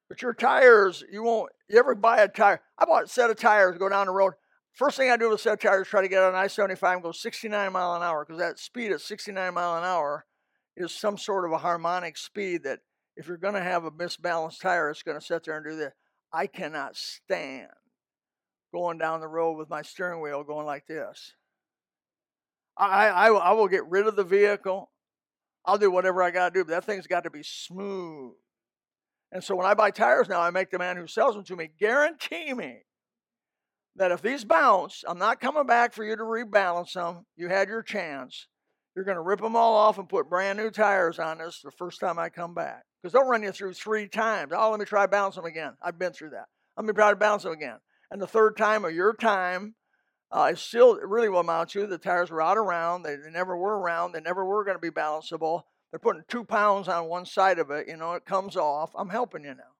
But 0.08 0.22
your 0.22 0.34
tires, 0.34 1.04
you 1.10 1.22
won't. 1.22 1.52
You 1.68 1.78
ever 1.78 1.94
buy 1.94 2.18
a 2.18 2.28
tire? 2.28 2.60
I 2.78 2.84
bought 2.86 3.04
a 3.04 3.08
set 3.08 3.30
of 3.30 3.36
tires, 3.36 3.76
go 3.78 3.88
down 3.88 4.06
the 4.06 4.12
road. 4.12 4.34
First 4.72 4.96
thing 4.96 5.10
I 5.10 5.16
do 5.16 5.28
with 5.28 5.40
a 5.40 5.42
set 5.42 5.54
of 5.54 5.60
tires, 5.60 5.86
is 5.86 5.90
try 5.90 6.02
to 6.02 6.08
get 6.08 6.22
on 6.22 6.34
I-75 6.34 6.94
and 6.94 7.02
go 7.02 7.12
69 7.12 7.72
mile 7.72 7.96
an 7.96 8.02
hour 8.02 8.24
because 8.24 8.38
that 8.40 8.58
speed 8.58 8.92
at 8.92 9.00
69 9.00 9.54
mile 9.54 9.76
an 9.76 9.84
hour 9.84 10.24
is 10.76 10.92
some 10.92 11.18
sort 11.18 11.44
of 11.44 11.52
a 11.52 11.58
harmonic 11.58 12.16
speed 12.16 12.62
that 12.62 12.80
if 13.16 13.26
you're 13.26 13.36
going 13.36 13.54
to 13.54 13.60
have 13.60 13.84
a 13.84 13.90
misbalanced 13.90 14.60
tire, 14.60 14.88
it's 14.90 15.02
going 15.02 15.18
to 15.18 15.24
sit 15.24 15.44
there 15.44 15.56
and 15.56 15.66
do 15.66 15.76
this. 15.76 15.92
I 16.32 16.46
cannot 16.46 16.96
stand 16.96 17.68
going 18.72 18.98
down 18.98 19.20
the 19.20 19.28
road 19.28 19.54
with 19.54 19.68
my 19.68 19.82
steering 19.82 20.20
wheel 20.20 20.44
going 20.44 20.66
like 20.66 20.86
this. 20.86 21.34
I, 22.76 23.08
I, 23.08 23.28
I 23.30 23.52
will 23.52 23.68
get 23.68 23.88
rid 23.88 24.06
of 24.06 24.14
the 24.14 24.24
vehicle. 24.24 24.90
I'll 25.64 25.78
do 25.78 25.90
whatever 25.90 26.22
I 26.22 26.30
got 26.30 26.54
to 26.54 26.60
do, 26.60 26.64
but 26.64 26.70
that 26.70 26.84
thing's 26.84 27.08
got 27.08 27.24
to 27.24 27.30
be 27.30 27.42
smooth. 27.42 28.34
And 29.30 29.44
so 29.44 29.54
when 29.56 29.66
I 29.66 29.74
buy 29.74 29.90
tires 29.90 30.28
now, 30.28 30.40
I 30.40 30.50
make 30.50 30.70
the 30.70 30.78
man 30.78 30.96
who 30.96 31.06
sells 31.06 31.34
them 31.34 31.44
to 31.44 31.56
me 31.56 31.68
guarantee 31.78 32.54
me 32.54 32.78
that 33.96 34.12
if 34.12 34.22
these 34.22 34.44
bounce, 34.44 35.04
I'm 35.06 35.18
not 35.18 35.40
coming 35.40 35.66
back 35.66 35.92
for 35.92 36.04
you 36.04 36.16
to 36.16 36.22
rebalance 36.22 36.94
them. 36.94 37.26
You 37.36 37.48
had 37.48 37.68
your 37.68 37.82
chance. 37.82 38.46
You're 38.94 39.04
going 39.04 39.16
to 39.16 39.22
rip 39.22 39.40
them 39.40 39.56
all 39.56 39.74
off 39.74 39.98
and 39.98 40.08
put 40.08 40.30
brand 40.30 40.58
new 40.58 40.70
tires 40.70 41.18
on 41.18 41.38
this 41.38 41.60
the 41.62 41.70
first 41.70 42.00
time 42.00 42.18
I 42.18 42.30
come 42.30 42.54
back. 42.54 42.84
Because 43.02 43.12
they'll 43.12 43.28
run 43.28 43.42
you 43.42 43.52
through 43.52 43.74
three 43.74 44.08
times. 44.08 44.52
Oh, 44.56 44.70
let 44.70 44.80
me 44.80 44.86
try 44.86 45.06
bounce 45.06 45.36
them 45.36 45.44
again. 45.44 45.74
I've 45.82 45.98
been 45.98 46.12
through 46.12 46.30
that. 46.30 46.46
Let 46.76 46.86
me 46.86 46.92
try 46.92 47.10
to 47.10 47.16
bounce 47.16 47.42
them 47.42 47.52
again. 47.52 47.76
And 48.10 48.20
the 48.20 48.26
third 48.26 48.56
time 48.56 48.84
of 48.84 48.94
your 48.94 49.14
time, 49.14 49.74
uh, 50.30 50.50
it 50.52 50.58
still 50.58 50.96
really 50.96 51.28
will 51.28 51.40
amount 51.40 51.70
to 51.70 51.86
the 51.86 51.98
tires 51.98 52.30
were 52.30 52.42
out 52.42 52.58
around. 52.58 53.02
They, 53.02 53.16
they 53.16 53.30
never 53.30 53.56
were 53.56 53.78
around. 53.78 54.12
They 54.12 54.20
never 54.20 54.44
were 54.44 54.64
going 54.64 54.76
to 54.76 54.80
be 54.80 54.90
balanceable. 54.90 55.62
They're 55.90 55.98
putting 55.98 56.24
two 56.28 56.44
pounds 56.44 56.88
on 56.88 57.08
one 57.08 57.24
side 57.24 57.58
of 57.58 57.70
it. 57.70 57.88
You 57.88 57.96
know, 57.96 58.12
it 58.12 58.24
comes 58.24 58.56
off. 58.56 58.90
I'm 58.94 59.08
helping 59.08 59.44
you 59.44 59.54
now. 59.54 59.74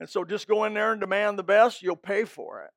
And 0.00 0.08
so 0.08 0.24
just 0.24 0.48
go 0.48 0.64
in 0.64 0.74
there 0.74 0.92
and 0.92 1.00
demand 1.00 1.38
the 1.38 1.44
best. 1.44 1.82
You'll 1.82 1.96
pay 1.96 2.24
for 2.24 2.62
it 2.62 2.70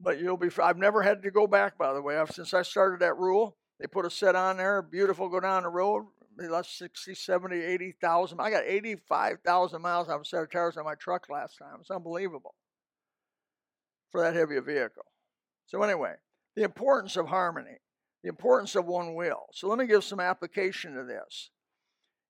but 0.00 0.20
you'll 0.20 0.36
be. 0.36 0.48
I've 0.62 0.78
never 0.78 1.02
had 1.02 1.22
to 1.22 1.30
go 1.30 1.46
back, 1.46 1.78
by 1.78 1.92
the 1.92 2.02
way. 2.02 2.16
I've, 2.16 2.30
since 2.30 2.54
I 2.54 2.62
started 2.62 3.00
that 3.00 3.16
rule, 3.16 3.56
they 3.80 3.86
put 3.86 4.06
a 4.06 4.10
set 4.10 4.36
on 4.36 4.56
there, 4.56 4.82
beautiful, 4.82 5.28
go 5.28 5.40
down 5.40 5.62
the 5.62 5.68
road. 5.68 6.06
They 6.38 6.48
lost 6.48 6.76
60, 6.76 7.14
70, 7.14 7.56
80,000. 7.56 8.40
I 8.40 8.50
got 8.50 8.64
85,000 8.66 9.80
miles 9.80 10.08
on 10.08 10.20
a 10.20 10.24
set 10.24 10.42
of 10.42 10.50
tires 10.50 10.76
on 10.76 10.84
my 10.84 10.94
truck 10.94 11.30
last 11.30 11.56
time. 11.56 11.78
It's 11.80 11.90
unbelievable 11.90 12.54
for 14.12 14.20
that 14.20 14.34
heavy 14.34 14.60
vehicle. 14.60 15.06
So, 15.66 15.82
anyway, 15.82 16.14
the 16.54 16.62
importance 16.62 17.16
of 17.16 17.28
harmony, 17.28 17.78
the 18.26 18.30
importance 18.30 18.74
of 18.74 18.86
one 18.86 19.14
will. 19.14 19.46
So, 19.52 19.68
let 19.68 19.78
me 19.78 19.86
give 19.86 20.02
some 20.02 20.18
application 20.18 20.94
to 20.94 21.04
this. 21.04 21.50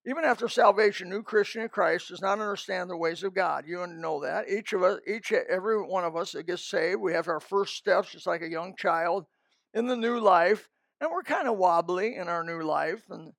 Even 0.06 0.24
after 0.24 0.46
salvation, 0.46 1.08
new 1.08 1.22
Christian 1.22 1.62
in 1.62 1.70
Christ 1.70 2.08
does 2.08 2.20
not 2.20 2.38
understand 2.38 2.90
the 2.90 2.98
ways 2.98 3.22
of 3.22 3.34
God. 3.34 3.64
You 3.66 3.86
know 3.86 4.20
that. 4.20 4.44
Each 4.46 4.74
of 4.74 4.82
us, 4.82 5.00
each 5.06 5.32
every 5.32 5.82
one 5.82 6.04
of 6.04 6.14
us 6.14 6.32
that 6.32 6.46
gets 6.46 6.68
saved, 6.68 7.00
we 7.00 7.14
have 7.14 7.28
our 7.28 7.40
first 7.40 7.76
steps, 7.76 8.12
just 8.12 8.26
like 8.26 8.42
a 8.42 8.48
young 8.48 8.76
child, 8.76 9.24
in 9.72 9.86
the 9.86 9.96
new 9.96 10.20
life, 10.20 10.68
and 11.00 11.10
we're 11.10 11.22
kind 11.22 11.48
of 11.48 11.56
wobbly 11.56 12.16
in 12.16 12.28
our 12.28 12.44
new 12.44 12.60
life 12.60 13.02
and 13.08 13.32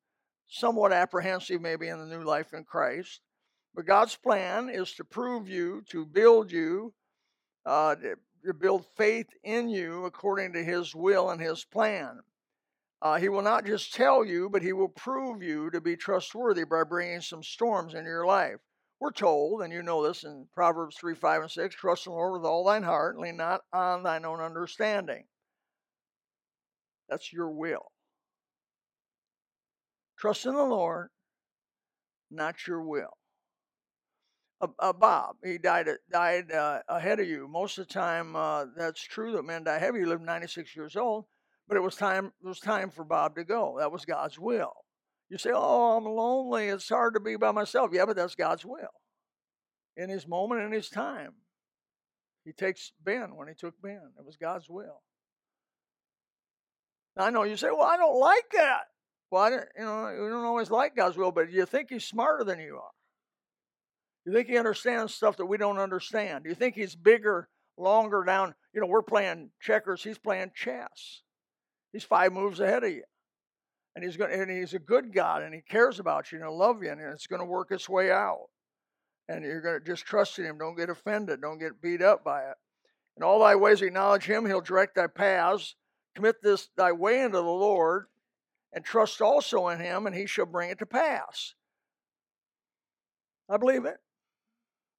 somewhat 0.48 0.92
apprehensive 0.92 1.62
maybe 1.62 1.88
in 1.88 2.00
the 2.00 2.18
new 2.18 2.24
life 2.24 2.54
in 2.54 2.64
Christ. 2.64 3.22
But 3.76 3.86
God's 3.86 4.16
plan 4.16 4.68
is 4.68 4.94
to 4.94 5.04
prove 5.04 5.48
you, 5.48 5.84
to 5.92 6.08
build 6.08 6.52
you, 6.52 6.96
uh, 7.68 7.98
to 8.44 8.54
build 8.56 8.88
faith 8.98 9.28
in 9.44 9.70
you 9.70 10.06
according 10.06 10.54
to 10.54 10.64
His 10.64 10.96
will 10.96 11.30
and 11.30 11.40
His 11.40 11.64
plan. 11.64 12.22
Uh, 13.02 13.18
he 13.18 13.30
will 13.30 13.44
not 13.44 13.66
just 13.66 13.94
tell 13.94 14.26
you, 14.26 14.50
but 14.50 14.64
he 14.64 14.74
will 14.74 14.90
prove 14.90 15.44
you 15.44 15.70
to 15.70 15.80
be 15.80 15.96
trustworthy 15.96 16.64
by 16.64 16.84
bringing 16.84 17.22
some 17.22 17.44
storms 17.44 17.94
into 17.94 18.10
your 18.10 18.26
life. 18.26 18.58
We're 19.00 19.12
told, 19.12 19.62
and 19.62 19.72
you 19.72 19.84
know 19.84 20.06
this 20.06 20.24
in 20.24 20.48
Proverbs 20.56 20.98
3, 21.00 21.14
5, 21.14 21.42
and 21.44 21.52
6 21.52 21.76
trust 21.76 22.08
in 22.08 22.12
the 22.12 22.18
Lord 22.18 22.34
with 22.34 22.50
all 22.50 22.66
thine 22.66 22.82
heart, 22.82 23.20
lean 23.20 23.38
not 23.38 23.62
on 23.72 24.02
thine 24.02 24.26
own 24.26 24.40
understanding. 24.40 25.26
That's 27.08 27.32
your 27.32 27.52
will. 27.52 27.92
Trust 30.18 30.48
in 30.48 30.56
the 30.56 30.64
Lord, 30.64 31.10
not 32.32 32.66
your 32.66 32.82
will. 32.82 33.16
Uh, 34.60 34.68
uh, 34.80 34.94
Bob, 34.94 35.36
he 35.44 35.60
died 35.60 35.88
died 36.12 36.52
uh, 36.52 36.82
ahead 36.90 37.20
of 37.20 37.28
you. 37.28 37.48
Most 37.48 37.78
of 37.78 37.88
the 37.88 37.94
time, 37.94 38.36
uh, 38.36 38.66
that's 38.76 39.04
true 39.04 39.34
that 39.34 39.44
men 39.44 39.64
die 39.64 39.78
heavy. 39.78 40.00
He 40.00 40.06
lived 40.06 40.24
96 40.24 40.76
years 40.76 40.96
old. 40.96 41.26
But 41.68 41.78
it 41.78 41.82
was 41.84 41.96
time 41.96 42.32
it 42.44 42.48
was 42.48 42.60
time 42.60 42.90
for 42.90 43.04
Bob 43.04 43.36
to 43.36 43.44
go. 43.44 43.76
That 43.80 43.92
was 43.92 44.06
God's 44.06 44.40
will. 44.40 44.74
You 45.30 45.38
say, 45.38 45.52
"Oh, 45.54 45.98
I'm 45.98 46.06
lonely. 46.06 46.68
It's 46.68 46.88
hard 46.88 47.14
to 47.16 47.20
be 47.20 47.36
by 47.36 47.52
myself." 47.52 47.92
Yeah, 47.94 48.06
but 48.06 48.16
that's 48.16 48.36
God's 48.36 48.66
will. 48.66 49.02
In 49.98 50.10
his 50.10 50.28
moment, 50.28 50.62
in 50.62 50.72
his 50.72 50.90
time. 50.90 51.34
He 52.46 52.54
takes 52.54 52.94
Ben 53.04 53.36
when 53.36 53.50
he 53.50 53.54
took 53.54 53.74
Ben. 53.82 54.14
It 54.18 54.26
was 54.26 54.38
God's 54.38 54.70
will. 54.70 55.02
Now, 57.18 57.26
I 57.26 57.30
know 57.30 57.44
you 57.44 57.58
say, 57.58 57.70
"Well, 57.70 57.82
I 57.82 57.98
don't 57.98 58.20
like 58.20 58.50
that." 58.54 58.84
Well, 59.30 59.44
I 59.44 59.50
don't, 59.50 59.66
you 59.78 59.84
know, 59.84 60.10
you 60.10 60.30
don't 60.30 60.46
always 60.46 60.72
like 60.72 60.96
God's 60.96 61.18
will, 61.18 61.32
but 61.32 61.52
you 61.52 61.66
think 61.66 61.90
He's 61.90 62.06
smarter 62.06 62.46
than 62.46 62.60
you 62.60 62.78
are. 62.78 62.92
You 64.26 64.34
think 64.34 64.48
He 64.48 64.58
understands 64.58 65.14
stuff 65.14 65.38
that 65.38 65.46
we 65.46 65.58
don't 65.58 65.80
understand. 65.80 66.46
You 66.46 66.56
think 66.56 66.76
He's 66.76 66.96
bigger, 66.96 67.50
longer 67.78 68.24
down. 68.26 68.56
You 68.74 68.82
know, 68.82 68.88
we're 68.88 69.02
playing 69.02 69.52
checkers. 69.60 70.04
He's 70.04 70.18
playing 70.18 70.52
chess. 70.56 71.24
He's 71.94 72.04
five 72.04 72.34
moves 72.34 72.60
ahead 72.60 72.84
of 72.84 72.92
you. 72.92 73.04
And 73.96 74.04
he's 74.04 74.18
going 74.18 74.32
and 74.32 74.52
he's 74.52 74.74
a 74.74 74.80
good 74.80 75.14
God 75.14 75.42
and 75.42 75.54
he 75.54 75.62
cares 75.62 76.00
about 76.00 76.32
you 76.32 76.38
and 76.38 76.48
he'll 76.48 76.58
love 76.58 76.84
you 76.84 76.92
and 76.92 77.02
it's 77.02 77.28
going 77.28 77.40
to 77.40 77.46
work 77.46 77.72
its 77.72 77.90
way 77.90 78.12
out. 78.12 78.48
And 79.28 79.44
you're 79.44 79.62
going 79.62 79.80
to 79.80 79.86
just 79.86 80.06
trust 80.06 80.38
in 80.38 80.46
him. 80.46 80.58
Don't 80.58 80.78
get 80.78 80.90
offended. 80.90 81.42
Don't 81.42 81.60
get 81.60 81.82
beat 81.82 82.02
up 82.02 82.24
by 82.24 82.44
it. 82.44 82.56
In 83.18 83.24
all 83.24 83.40
thy 83.40 83.56
ways 83.56 83.82
acknowledge 83.82 84.26
him, 84.26 84.46
he'll 84.46 84.62
direct 84.62 84.96
thy 84.96 85.08
paths. 85.08 85.76
Commit 86.16 86.36
this 86.42 86.70
thy 86.78 86.92
way 86.92 87.24
unto 87.24 87.38
the 87.38 87.44
Lord, 87.44 88.06
and 88.74 88.86
trust 88.86 89.22
also 89.22 89.68
in 89.70 89.80
him, 89.80 90.06
and 90.06 90.16
he 90.16 90.26
shall 90.26 90.46
bring 90.46 90.70
it 90.70 90.80
to 90.80 90.86
pass. 90.86 91.54
I 93.50 93.58
believe 93.58 93.86
it. 93.86 93.98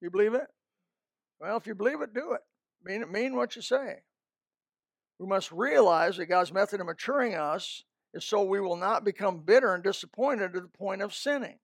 You 0.01 0.09
believe 0.09 0.33
it? 0.33 0.47
Well, 1.39 1.57
if 1.57 1.67
you 1.67 1.75
believe 1.75 2.01
it, 2.01 2.13
do 2.13 2.33
it. 2.33 2.41
Mean 2.83 3.11
mean 3.11 3.35
what 3.35 3.55
you 3.55 3.61
say. 3.61 3.99
We 5.19 5.27
must 5.27 5.51
realize 5.51 6.17
that 6.17 6.27
God's 6.27 6.53
method 6.53 6.79
of 6.79 6.87
maturing 6.87 7.35
us 7.35 7.83
is 8.13 8.23
so 8.23 8.41
we 8.41 8.61
will 8.61 8.77
not 8.77 9.03
become 9.03 9.39
bitter 9.39 9.73
and 9.75 9.83
disappointed 9.83 10.53
to 10.53 10.61
the 10.61 10.67
point 10.67 11.01
of 11.01 11.13
sinning. 11.13 11.59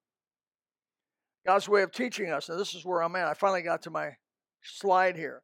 God's 1.46 1.70
way 1.70 1.82
of 1.82 1.92
teaching 1.92 2.32
us, 2.32 2.50
and 2.50 2.60
this 2.60 2.76
is 2.76 2.86
where 2.86 3.02
I'm 3.02 3.16
at. 3.16 3.28
I 3.28 3.34
finally 3.34 3.62
got 3.62 3.84
to 3.84 3.90
my 3.90 4.18
slide 4.62 5.16
here. 5.16 5.42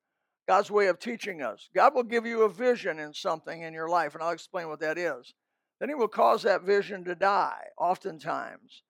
God's 0.48 0.72
way 0.72 0.88
of 0.88 1.00
teaching 1.00 1.42
us. 1.42 1.70
God 1.74 1.94
will 1.96 2.04
give 2.04 2.26
you 2.26 2.42
a 2.42 2.50
vision 2.50 3.00
in 3.00 3.14
something 3.14 3.62
in 3.62 3.74
your 3.74 3.88
life, 3.88 4.14
and 4.14 4.24
I'll 4.24 4.32
explain 4.32 4.68
what 4.68 4.80
that 4.82 4.98
is. 4.98 5.34
Then 5.80 5.90
He 5.90 5.96
will 5.96 6.08
cause 6.08 6.44
that 6.44 6.64
vision 6.64 7.06
to 7.06 7.16
die, 7.16 7.68
oftentimes. 7.78 8.84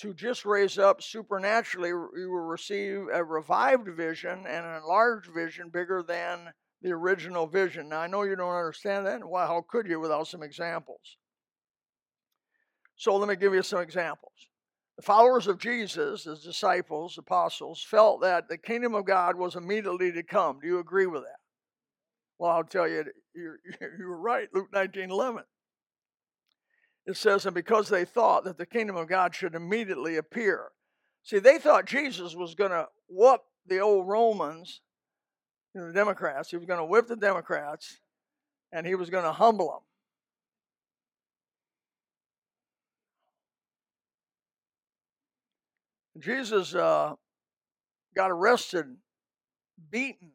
To 0.00 0.12
just 0.12 0.44
raise 0.44 0.78
up 0.78 1.02
supernaturally, 1.02 1.90
you 1.90 2.30
will 2.30 2.46
receive 2.46 3.06
a 3.12 3.22
revived 3.22 3.88
vision 3.88 4.46
and 4.46 4.66
an 4.66 4.76
enlarged 4.76 5.30
vision 5.32 5.68
bigger 5.68 6.02
than 6.02 6.52
the 6.82 6.92
original 6.92 7.46
vision. 7.46 7.88
Now, 7.88 8.00
I 8.00 8.06
know 8.06 8.22
you 8.22 8.36
don't 8.36 8.54
understand 8.54 9.06
that. 9.06 9.24
Why, 9.24 9.46
how 9.46 9.64
could 9.68 9.86
you 9.86 10.00
without 10.00 10.26
some 10.26 10.42
examples? 10.42 11.16
So, 12.96 13.16
let 13.16 13.28
me 13.28 13.36
give 13.36 13.54
you 13.54 13.62
some 13.62 13.80
examples. 13.80 14.32
The 14.96 15.02
followers 15.02 15.46
of 15.46 15.58
Jesus, 15.58 16.24
his 16.24 16.42
disciples, 16.42 17.16
apostles, 17.16 17.82
felt 17.82 18.20
that 18.20 18.48
the 18.48 18.58
kingdom 18.58 18.94
of 18.94 19.06
God 19.06 19.36
was 19.36 19.56
immediately 19.56 20.12
to 20.12 20.22
come. 20.22 20.58
Do 20.60 20.66
you 20.66 20.78
agree 20.78 21.06
with 21.06 21.22
that? 21.22 21.38
Well, 22.38 22.50
I'll 22.50 22.64
tell 22.64 22.88
you, 22.88 23.04
you're, 23.34 23.58
were 24.08 24.20
right. 24.20 24.48
Luke 24.52 24.68
19 24.72 25.10
11. 25.10 25.42
It 27.06 27.16
says, 27.16 27.46
and 27.46 27.54
because 27.54 27.88
they 27.88 28.04
thought 28.04 28.44
that 28.44 28.58
the 28.58 28.66
kingdom 28.66 28.96
of 28.96 29.08
God 29.08 29.34
should 29.34 29.54
immediately 29.54 30.16
appear. 30.16 30.68
See, 31.22 31.38
they 31.38 31.58
thought 31.58 31.86
Jesus 31.86 32.34
was 32.34 32.54
going 32.54 32.70
to 32.70 32.88
whoop 33.08 33.40
the 33.66 33.80
old 33.80 34.06
Romans, 34.06 34.80
you 34.84 34.89
the 35.74 35.92
Democrats. 35.92 36.50
He 36.50 36.56
was 36.56 36.66
going 36.66 36.78
to 36.78 36.84
whip 36.84 37.06
the 37.06 37.16
Democrats 37.16 38.00
and 38.72 38.86
he 38.86 38.94
was 38.94 39.10
going 39.10 39.24
to 39.24 39.32
humble 39.32 39.68
them. 39.68 39.80
Jesus 46.22 46.74
uh, 46.74 47.14
got 48.14 48.30
arrested, 48.30 48.84
beaten, 49.90 50.32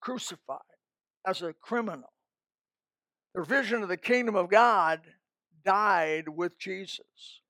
crucified 0.00 0.58
as 1.26 1.40
a 1.42 1.54
criminal. 1.54 2.12
The 3.34 3.44
vision 3.44 3.82
of 3.82 3.88
the 3.88 3.96
kingdom 3.96 4.36
of 4.36 4.50
God 4.50 5.00
died 5.64 6.28
with 6.28 6.58
Jesus. 6.58 7.40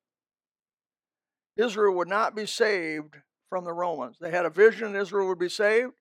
Israel 1.56 1.96
would 1.96 2.08
not 2.08 2.36
be 2.36 2.46
saved 2.46 3.16
from 3.48 3.64
the 3.64 3.72
Romans. 3.72 4.16
They 4.20 4.30
had 4.30 4.46
a 4.46 4.50
vision 4.50 4.94
Israel 4.94 5.28
would 5.28 5.38
be 5.38 5.48
saved. 5.48 5.92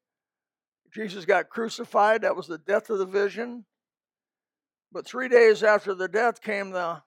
Jesus 0.93 1.25
got 1.25 1.49
crucified. 1.49 2.21
That 2.21 2.36
was 2.36 2.47
the 2.47 2.58
death 2.58 2.89
of 2.89 2.99
the 2.99 3.06
vision. 3.06 3.65
But 4.91 5.06
three 5.06 5.30
days 5.30 5.63
after 5.63 5.95
the 5.95 6.10
death 6.10 6.41
came 6.41 6.71
the 6.71 7.01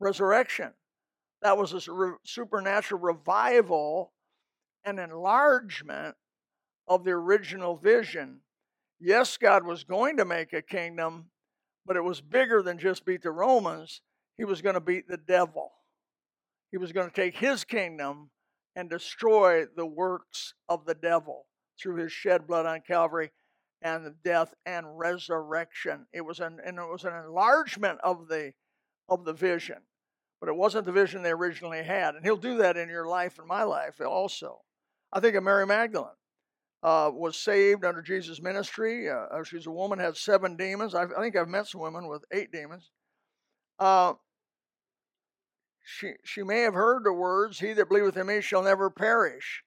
resurrection. 0.00 0.72
That 1.42 1.56
was 1.56 1.72
a 1.72 1.80
supernatural 2.24 3.00
revival 3.00 4.12
and 4.84 4.98
enlargement 4.98 6.16
of 6.88 7.04
the 7.04 7.12
original 7.12 7.76
vision. 7.76 8.40
Yes, 8.98 9.36
God 9.36 9.64
was 9.64 9.84
going 9.84 10.16
to 10.16 10.24
make 10.24 10.52
a 10.52 10.60
kingdom, 10.60 11.26
but 11.86 11.96
it 11.96 12.04
was 12.04 12.20
bigger 12.20 12.62
than 12.62 12.78
just 12.78 13.06
beat 13.06 13.22
the 13.22 13.30
Romans. 13.30 14.02
He 14.36 14.44
was 14.44 14.60
going 14.60 14.74
to 14.74 14.80
beat 14.80 15.08
the 15.08 15.16
devil. 15.16 15.70
He 16.70 16.76
was 16.76 16.92
going 16.92 17.08
to 17.08 17.14
take 17.14 17.36
his 17.36 17.64
kingdom 17.64 18.30
and 18.74 18.90
destroy 18.90 19.64
the 19.76 19.86
works 19.86 20.54
of 20.68 20.84
the 20.84 20.94
devil 20.94 21.46
through 21.80 21.96
his 21.96 22.12
shed 22.12 22.46
blood 22.46 22.66
on 22.66 22.80
Calvary 22.86 23.30
and 23.82 24.04
the 24.04 24.14
death 24.24 24.54
and 24.66 24.98
resurrection. 24.98 26.06
It 26.12 26.22
was 26.22 26.40
an 26.40 26.58
and 26.64 26.78
it 26.78 26.90
was 26.90 27.04
an 27.04 27.14
enlargement 27.14 28.00
of 28.02 28.28
the 28.28 28.52
of 29.08 29.24
the 29.24 29.32
vision 29.32 29.78
but 30.40 30.48
it 30.48 30.56
wasn't 30.56 30.86
the 30.86 30.92
vision 30.92 31.22
they 31.22 31.30
originally 31.30 31.82
had. 31.82 32.14
And 32.14 32.24
He'll 32.24 32.36
do 32.36 32.56
that 32.58 32.76
in 32.76 32.88
your 32.88 33.06
life 33.06 33.38
and 33.38 33.46
my 33.46 33.62
life 33.62 34.00
also. 34.00 34.62
I 35.12 35.20
think 35.20 35.36
of 35.36 35.44
Mary 35.44 35.66
Magdalene. 35.66 36.08
Uh, 36.82 37.10
was 37.12 37.36
saved 37.36 37.84
under 37.84 38.00
Jesus' 38.00 38.40
ministry. 38.40 39.10
Uh, 39.10 39.26
uh 39.30 39.44
she's 39.44 39.66
a 39.66 39.70
woman, 39.70 39.98
had 39.98 40.16
seven 40.16 40.56
demons. 40.56 40.94
I, 40.94 41.02
I, 41.02 41.20
think 41.20 41.36
I've 41.36 41.46
met 41.46 41.66
some 41.66 41.82
women 41.82 42.08
with 42.08 42.24
eight 42.32 42.50
demons. 42.50 42.90
Uh, 43.78 44.14
she, 45.84 46.12
she 46.24 46.42
may 46.42 46.62
have 46.62 46.72
heard 46.72 47.04
the 47.04 47.12
words, 47.12 47.58
He 47.58 47.74
that 47.74 47.90
believeth 47.90 48.16
in 48.16 48.26
me 48.26 48.40
shall 48.40 48.62
never 48.62 48.88
perish. 48.88 49.62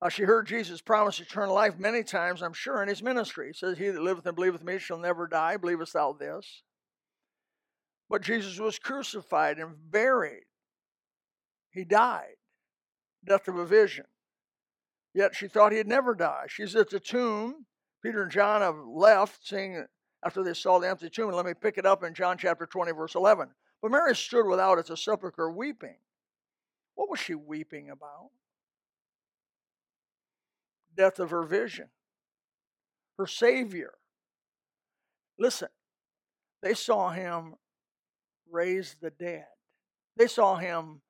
Uh, 0.00 0.08
she 0.08 0.22
heard 0.22 0.46
Jesus 0.46 0.80
promise 0.80 1.18
eternal 1.18 1.54
life 1.54 1.78
many 1.78 2.04
times, 2.04 2.40
I'm 2.40 2.52
sure, 2.52 2.82
in 2.82 2.88
his 2.88 3.02
ministry. 3.02 3.48
He 3.48 3.52
says, 3.52 3.78
He 3.78 3.88
that 3.88 4.00
liveth 4.00 4.26
and 4.26 4.36
believeth 4.36 4.62
me 4.62 4.78
shall 4.78 4.98
never 4.98 5.26
die. 5.26 5.56
Believest 5.56 5.94
thou 5.94 6.12
this? 6.12 6.62
But 8.08 8.22
Jesus 8.22 8.58
was 8.58 8.78
crucified 8.78 9.58
and 9.58 9.74
buried. 9.90 10.44
He 11.70 11.84
died, 11.84 12.36
death 13.24 13.48
of 13.48 13.56
a 13.56 13.66
vision. 13.66 14.06
Yet 15.14 15.34
she 15.34 15.48
thought 15.48 15.72
he'd 15.72 15.88
never 15.88 16.14
die. 16.14 16.44
She's 16.48 16.76
at 16.76 16.90
the 16.90 17.00
tomb. 17.00 17.66
Peter 18.02 18.22
and 18.22 18.30
John 18.30 18.60
have 18.60 18.76
left, 18.86 19.46
seeing 19.46 19.84
after 20.24 20.44
they 20.44 20.54
saw 20.54 20.78
the 20.78 20.88
empty 20.88 21.10
tomb. 21.10 21.32
Let 21.32 21.44
me 21.44 21.54
pick 21.54 21.76
it 21.76 21.86
up 21.86 22.04
in 22.04 22.14
John 22.14 22.38
chapter 22.38 22.66
20, 22.66 22.92
verse 22.92 23.16
11. 23.16 23.48
But 23.82 23.90
Mary 23.90 24.14
stood 24.14 24.46
without 24.46 24.78
at 24.78 24.86
the 24.86 24.96
sepulchre 24.96 25.50
weeping. 25.50 25.96
What 26.94 27.10
was 27.10 27.20
she 27.20 27.34
weeping 27.34 27.90
about? 27.90 28.30
Death 30.98 31.20
of 31.20 31.30
her 31.30 31.44
vision, 31.44 31.88
her 33.16 33.26
Savior. 33.26 33.94
Listen, 35.38 35.68
they 36.60 36.74
saw 36.74 37.10
him 37.10 37.54
raise 38.50 38.96
the 39.00 39.10
dead. 39.10 39.46
They 40.16 40.26
saw 40.26 40.56
him 40.56 41.00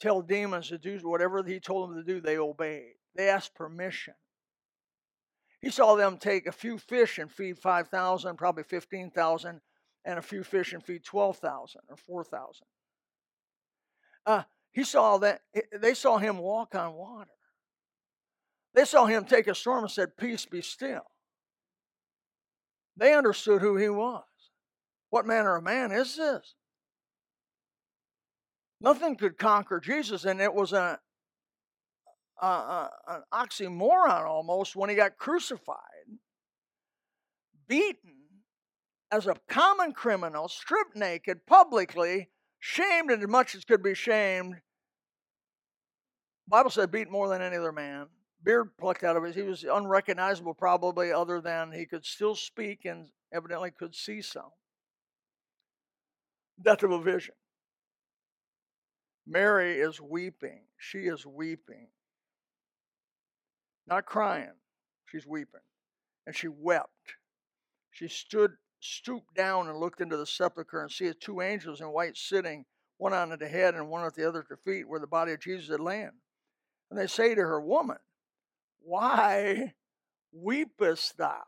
tell 0.00 0.22
demons 0.22 0.68
to 0.68 0.78
do 0.78 0.98
whatever 1.02 1.42
he 1.42 1.58
told 1.58 1.90
them 1.90 1.96
to 1.96 2.04
do, 2.04 2.20
they 2.20 2.38
obeyed. 2.38 2.94
They 3.16 3.28
asked 3.28 3.54
permission. 3.54 4.14
He 5.60 5.70
saw 5.70 5.96
them 5.96 6.18
take 6.18 6.46
a 6.46 6.52
few 6.52 6.78
fish 6.78 7.18
and 7.18 7.30
feed 7.30 7.58
5,000, 7.58 8.36
probably 8.36 8.64
15,000, 8.64 9.60
and 10.04 10.18
a 10.18 10.22
few 10.22 10.42
fish 10.42 10.72
and 10.72 10.84
feed 10.84 11.04
12,000 11.04 11.80
or 11.88 11.96
4,000. 11.96 12.66
Uh, 14.24 14.42
he 14.72 14.84
saw 14.84 15.18
that, 15.18 15.42
they 15.72 15.94
saw 15.94 16.18
him 16.18 16.38
walk 16.38 16.74
on 16.74 16.94
water. 16.94 17.30
They 18.74 18.84
saw 18.84 19.06
him 19.06 19.24
take 19.24 19.46
a 19.46 19.54
storm 19.54 19.84
and 19.84 19.90
said, 19.90 20.16
Peace 20.16 20.46
be 20.46 20.62
still. 20.62 21.06
They 22.96 23.14
understood 23.14 23.60
who 23.60 23.76
he 23.76 23.88
was. 23.88 24.24
What 25.10 25.26
manner 25.26 25.56
of 25.56 25.64
man 25.64 25.92
is 25.92 26.16
this? 26.16 26.54
Nothing 28.80 29.16
could 29.16 29.38
conquer 29.38 29.78
Jesus, 29.78 30.24
and 30.24 30.40
it 30.40 30.52
was 30.52 30.72
a, 30.72 30.98
a, 32.40 32.46
a, 32.46 32.90
an 33.08 33.22
oxymoron 33.32 34.26
almost 34.26 34.74
when 34.74 34.90
he 34.90 34.96
got 34.96 35.18
crucified, 35.18 35.76
beaten 37.68 38.22
as 39.12 39.26
a 39.26 39.36
common 39.48 39.92
criminal, 39.92 40.48
stripped 40.48 40.96
naked 40.96 41.46
publicly, 41.46 42.30
shamed 42.58 43.10
as 43.10 43.26
much 43.28 43.54
as 43.54 43.64
could 43.64 43.82
be 43.82 43.94
shamed. 43.94 44.56
Bible 46.48 46.70
said 46.70 46.90
beat 46.90 47.10
more 47.10 47.28
than 47.28 47.42
any 47.42 47.56
other 47.56 47.72
man. 47.72 48.08
Beard 48.44 48.76
plucked 48.76 49.04
out 49.04 49.16
of 49.16 49.22
his. 49.22 49.34
He 49.34 49.42
was 49.42 49.64
unrecognizable, 49.64 50.54
probably, 50.54 51.12
other 51.12 51.40
than 51.40 51.72
he 51.72 51.86
could 51.86 52.04
still 52.04 52.34
speak 52.34 52.84
and 52.84 53.08
evidently 53.32 53.70
could 53.70 53.94
see 53.94 54.20
some 54.20 54.50
death 56.60 56.82
of 56.82 56.90
a 56.90 57.00
vision. 57.00 57.34
Mary 59.26 59.78
is 59.78 60.00
weeping. 60.00 60.62
She 60.76 61.00
is 61.00 61.24
weeping. 61.24 61.88
Not 63.86 64.06
crying, 64.06 64.54
she's 65.06 65.26
weeping. 65.26 65.60
And 66.26 66.36
she 66.36 66.48
wept. 66.48 67.16
She 67.90 68.08
stood, 68.08 68.52
stooped 68.80 69.34
down 69.34 69.68
and 69.68 69.78
looked 69.78 70.00
into 70.00 70.16
the 70.16 70.26
sepulchre 70.26 70.82
and 70.82 70.90
see 70.90 71.12
two 71.12 71.40
angels 71.40 71.80
in 71.80 71.88
white 71.88 72.16
sitting, 72.16 72.64
one 72.96 73.12
on 73.12 73.36
the 73.36 73.48
head 73.48 73.74
and 73.74 73.88
one 73.88 74.04
at 74.04 74.14
the 74.14 74.26
other 74.26 74.40
at 74.40 74.48
the 74.48 74.56
feet, 74.56 74.88
where 74.88 75.00
the 75.00 75.06
body 75.06 75.32
of 75.32 75.40
Jesus 75.40 75.68
had 75.68 75.80
lain. 75.80 76.10
And 76.90 76.98
they 76.98 77.06
say 77.06 77.34
to 77.34 77.40
her, 77.40 77.60
Woman, 77.60 77.98
why 78.84 79.74
weepest 80.36 81.16
thou? 81.16 81.42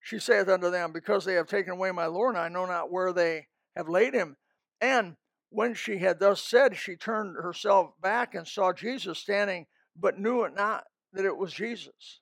She 0.00 0.18
saith 0.18 0.48
unto 0.48 0.70
them, 0.70 0.92
Because 0.92 1.24
they 1.24 1.34
have 1.34 1.46
taken 1.46 1.72
away 1.72 1.90
my 1.92 2.06
Lord, 2.06 2.34
and 2.34 2.42
I 2.42 2.48
know 2.48 2.66
not 2.66 2.90
where 2.90 3.12
they 3.12 3.46
have 3.76 3.88
laid 3.88 4.14
him. 4.14 4.36
And 4.80 5.16
when 5.50 5.74
she 5.74 5.98
had 5.98 6.18
thus 6.20 6.42
said, 6.42 6.76
she 6.76 6.96
turned 6.96 7.36
herself 7.36 7.90
back 8.00 8.34
and 8.34 8.46
saw 8.46 8.72
Jesus 8.72 9.18
standing, 9.18 9.66
but 9.96 10.18
knew 10.18 10.44
it 10.44 10.54
not 10.54 10.84
that 11.12 11.24
it 11.24 11.36
was 11.36 11.52
Jesus. 11.52 12.20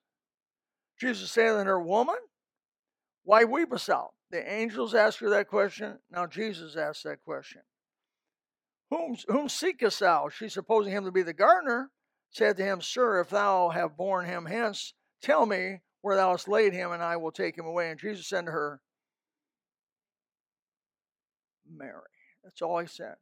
Jesus 0.99 1.31
said 1.31 1.55
unto 1.55 1.69
her, 1.69 1.81
Woman, 1.81 2.17
why 3.23 3.45
weepest 3.45 3.87
thou? 3.87 4.11
The 4.31 4.51
angels 4.51 4.95
asked 4.95 5.21
her 5.21 5.31
that 5.31 5.49
question. 5.49 5.99
Now 6.11 6.27
Jesus 6.27 6.77
asked 6.77 7.05
that 7.05 7.23
question. 7.23 7.63
Whom, 8.91 9.17
whom 9.29 9.49
seekest 9.49 10.01
thou? 10.01 10.31
She, 10.31 10.49
supposing 10.49 10.93
him 10.93 11.05
to 11.05 11.13
be 11.13 11.23
the 11.23 11.35
gardener, 11.35 11.91
said 12.31 12.57
to 12.57 12.65
him, 12.65 12.81
Sir, 12.81 13.21
if 13.21 13.31
thou 13.31 13.71
have 13.71 13.97
borne 13.97 14.27
him 14.27 14.47
hence, 14.47 14.95
tell 15.23 15.47
me 15.47 15.81
where 16.01 16.17
thou 16.17 16.31
hast 16.31 16.49
laid 16.49 16.73
him, 16.73 16.93
and 16.93 17.03
I 17.03 17.17
will 17.17 17.33
take 17.33 17.57
him 17.57 17.67
away. 17.67 17.91
And 17.91 17.99
Jesus 17.99 18.29
said 18.29 18.47
to 18.47 18.53
her, 18.53 18.81
Mary. 21.71 22.03
That's 22.43 22.63
all 22.63 22.79
he 22.79 22.87
said. 22.87 23.17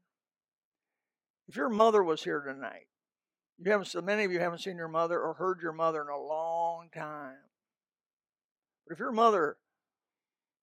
If 1.49 1.57
your 1.57 1.69
mother 1.69 2.03
was 2.03 2.23
here 2.23 2.41
tonight, 2.41 2.87
you 3.59 3.71
haven't 3.71 3.87
so 3.87 4.03
many 4.03 4.25
of 4.25 4.33
you 4.33 4.41
haven't 4.41 4.61
seen 4.61 4.77
your 4.77 4.89
mother 4.89 5.19
or 5.19 5.35
heard 5.35 5.61
your 5.63 5.73
mother 5.73 6.03
in 6.03 6.09
a 6.09 6.19
long 6.19 6.89
time. 6.95 7.39
But 8.87 8.95
if 8.95 8.99
your 8.99 9.13
mother 9.13 9.57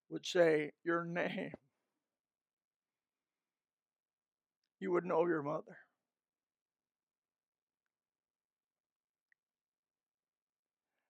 would 0.09 0.25
say 0.25 0.71
your 0.83 1.03
name, 1.05 1.53
you 4.79 4.91
would 4.91 5.05
know 5.05 5.25
your 5.25 5.41
mother. 5.41 5.77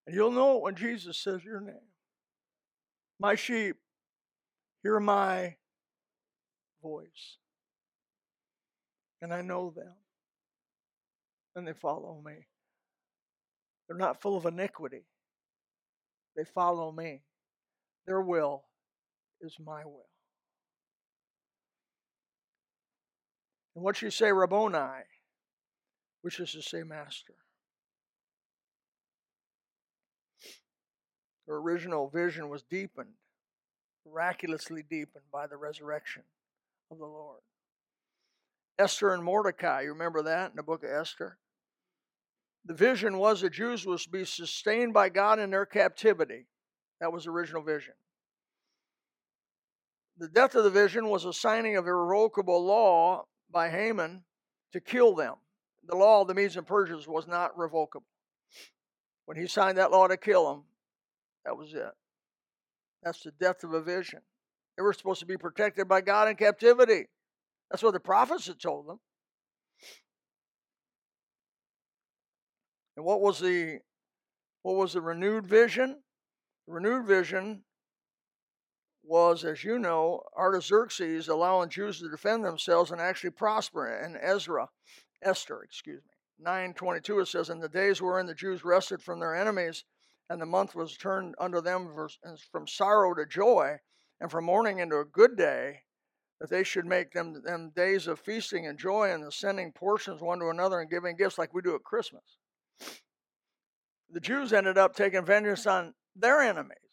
And 0.05 0.15
you'll 0.15 0.31
know 0.31 0.57
when 0.57 0.75
Jesus 0.75 1.17
says 1.17 1.43
your 1.43 1.61
name. 1.61 1.89
My 3.19 3.35
sheep 3.35 3.77
hear 4.81 4.99
my 4.99 5.55
voice. 6.81 7.37
And 9.21 9.33
I 9.33 9.41
know 9.41 9.73
them. 9.75 9.93
And 11.55 11.67
they 11.67 11.73
follow 11.73 12.21
me. 12.25 12.47
They're 13.87 13.97
not 13.97 14.21
full 14.21 14.35
of 14.35 14.45
iniquity. 14.45 15.05
They 16.35 16.43
follow 16.43 16.91
me. 16.91 17.21
Their 18.05 18.21
will 18.21 18.63
is 19.39 19.55
my 19.63 19.85
will. 19.85 20.09
And 23.75 23.83
what 23.83 24.01
you 24.01 24.09
say, 24.09 24.31
Rabboni, 24.31 25.03
which 26.21 26.39
is 26.39 26.51
to 26.51 26.61
say, 26.61 26.83
Master. 26.83 27.33
The 31.53 31.59
original 31.59 32.09
vision 32.09 32.49
was 32.49 32.63
deepened, 32.63 33.13
miraculously 34.07 34.81
deepened 34.81 35.25
by 35.31 35.45
the 35.45 35.55
resurrection 35.55 36.23
of 36.89 36.97
the 36.97 37.05
Lord. 37.05 37.41
Esther 38.79 39.13
and 39.13 39.23
Mordecai, 39.23 39.81
you 39.81 39.89
remember 39.89 40.23
that 40.23 40.49
in 40.49 40.55
the 40.55 40.63
book 40.63 40.83
of 40.83 40.89
Esther? 40.89 41.37
The 42.65 42.73
vision 42.73 43.19
was 43.19 43.41
the 43.41 43.51
Jews 43.51 43.83
to 43.83 44.09
be 44.11 44.25
sustained 44.25 44.95
by 44.95 45.09
God 45.09 45.37
in 45.37 45.51
their 45.51 45.67
captivity. 45.67 46.47
That 46.99 47.13
was 47.13 47.25
the 47.25 47.29
original 47.29 47.61
vision. 47.61 47.93
The 50.17 50.29
death 50.29 50.55
of 50.55 50.63
the 50.63 50.71
vision 50.71 51.07
was 51.07 51.23
a 51.23 51.33
signing 51.33 51.77
of 51.77 51.85
irrevocable 51.85 52.65
law 52.65 53.25
by 53.51 53.69
Haman 53.69 54.23
to 54.71 54.81
kill 54.81 55.13
them. 55.13 55.35
The 55.85 55.95
law 55.95 56.21
of 56.21 56.27
the 56.27 56.33
Medes 56.33 56.57
and 56.57 56.65
Persians 56.65 57.07
was 57.07 57.27
not 57.27 57.55
revocable. 57.55 58.07
When 59.25 59.37
he 59.37 59.45
signed 59.45 59.77
that 59.77 59.91
law 59.91 60.07
to 60.07 60.17
kill 60.17 60.51
them, 60.51 60.63
that 61.45 61.57
was 61.57 61.73
it. 61.73 61.91
That's 63.03 63.21
the 63.23 63.31
death 63.31 63.63
of 63.63 63.73
a 63.73 63.81
vision. 63.81 64.21
They 64.77 64.83
were 64.83 64.93
supposed 64.93 65.19
to 65.19 65.25
be 65.25 65.37
protected 65.37 65.87
by 65.87 66.01
God 66.01 66.29
in 66.29 66.35
captivity. 66.35 67.07
That's 67.69 67.83
what 67.83 67.93
the 67.93 67.99
prophets 67.99 68.47
had 68.47 68.59
told 68.59 68.87
them. 68.87 68.99
And 72.95 73.05
what 73.05 73.21
was 73.21 73.39
the 73.39 73.79
what 74.61 74.75
was 74.75 74.93
the 74.93 75.01
renewed 75.01 75.45
vision? 75.45 75.97
The 76.67 76.73
renewed 76.73 77.05
vision 77.05 77.63
was, 79.03 79.43
as 79.43 79.63
you 79.63 79.77
know, 79.77 80.21
Artaxerxes 80.37 81.27
allowing 81.27 81.69
Jews 81.69 81.99
to 81.99 82.09
defend 82.09 82.45
themselves 82.45 82.91
and 82.91 83.01
actually 83.01 83.31
prosper. 83.31 83.85
And 83.85 84.17
Ezra, 84.21 84.69
Esther, 85.21 85.61
excuse 85.63 86.01
me, 86.03 86.13
nine 86.39 86.73
twenty-two 86.73 87.19
it 87.19 87.27
says, 87.27 87.49
"In 87.49 87.59
the 87.59 87.67
days 87.67 88.01
wherein 88.01 88.27
the 88.27 88.33
Jews 88.33 88.63
rested 88.63 89.01
from 89.01 89.19
their 89.19 89.35
enemies, 89.35 89.83
and 90.29 90.41
the 90.41 90.45
month 90.45 90.75
was 90.75 90.97
turned 90.97 91.35
unto 91.39 91.61
them 91.61 91.95
from 92.51 92.67
sorrow 92.67 93.13
to 93.13 93.25
joy, 93.25 93.79
and 94.19 94.31
from 94.31 94.45
mourning 94.45 94.79
into 94.79 94.99
a 94.99 95.05
good 95.05 95.35
day, 95.35 95.83
that 96.39 96.49
they 96.49 96.63
should 96.63 96.85
make 96.85 97.11
them 97.11 97.41
them 97.43 97.71
days 97.75 98.07
of 98.07 98.19
feasting 98.19 98.65
and 98.67 98.77
joy, 98.77 99.11
and 99.11 99.23
the 99.23 99.31
sending 99.31 99.71
portions 99.71 100.21
one 100.21 100.39
to 100.39 100.49
another 100.49 100.79
and 100.79 100.89
giving 100.89 101.15
gifts 101.15 101.37
like 101.37 101.53
we 101.53 101.61
do 101.61 101.75
at 101.75 101.83
Christmas." 101.83 102.37
The 104.09 104.19
Jews 104.19 104.53
ended 104.53 104.77
up 104.77 104.95
taking 104.95 105.25
vengeance 105.25 105.65
on 105.65 105.95
their 106.15 106.41
enemies 106.41 106.83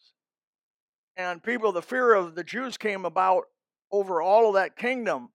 and 1.17 1.43
people, 1.43 1.71
the 1.71 1.81
fear 1.81 2.13
of 2.13 2.35
the 2.35 2.43
Jews 2.43 2.77
came 2.77 3.05
about 3.05 3.43
over 3.91 4.21
all 4.21 4.47
of 4.47 4.55
that 4.55 4.75
kingdom. 4.75 5.29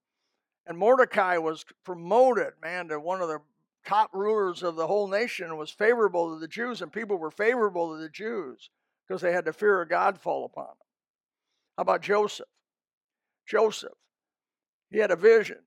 And 0.66 0.76
Mordecai 0.78 1.36
was 1.36 1.64
promoted, 1.84 2.54
man, 2.60 2.88
to 2.88 2.98
one 2.98 3.20
of 3.20 3.28
the 3.28 3.40
top 3.86 4.10
rulers 4.12 4.62
of 4.62 4.76
the 4.76 4.86
whole 4.86 5.08
nation, 5.08 5.56
was 5.56 5.70
favorable 5.70 6.34
to 6.34 6.40
the 6.40 6.48
Jews, 6.48 6.82
and 6.82 6.92
people 6.92 7.16
were 7.16 7.30
favorable 7.30 7.94
to 7.94 8.02
the 8.02 8.08
Jews 8.08 8.70
because 9.06 9.22
they 9.22 9.32
had 9.32 9.44
the 9.44 9.52
fear 9.52 9.80
of 9.80 9.88
God 9.88 10.20
fall 10.20 10.44
upon 10.44 10.66
them. 10.66 10.86
How 11.76 11.82
about 11.82 12.02
Joseph? 12.02 12.48
Joseph, 13.46 13.92
he 14.90 14.98
had 14.98 15.10
a 15.10 15.16
vision. 15.16 15.58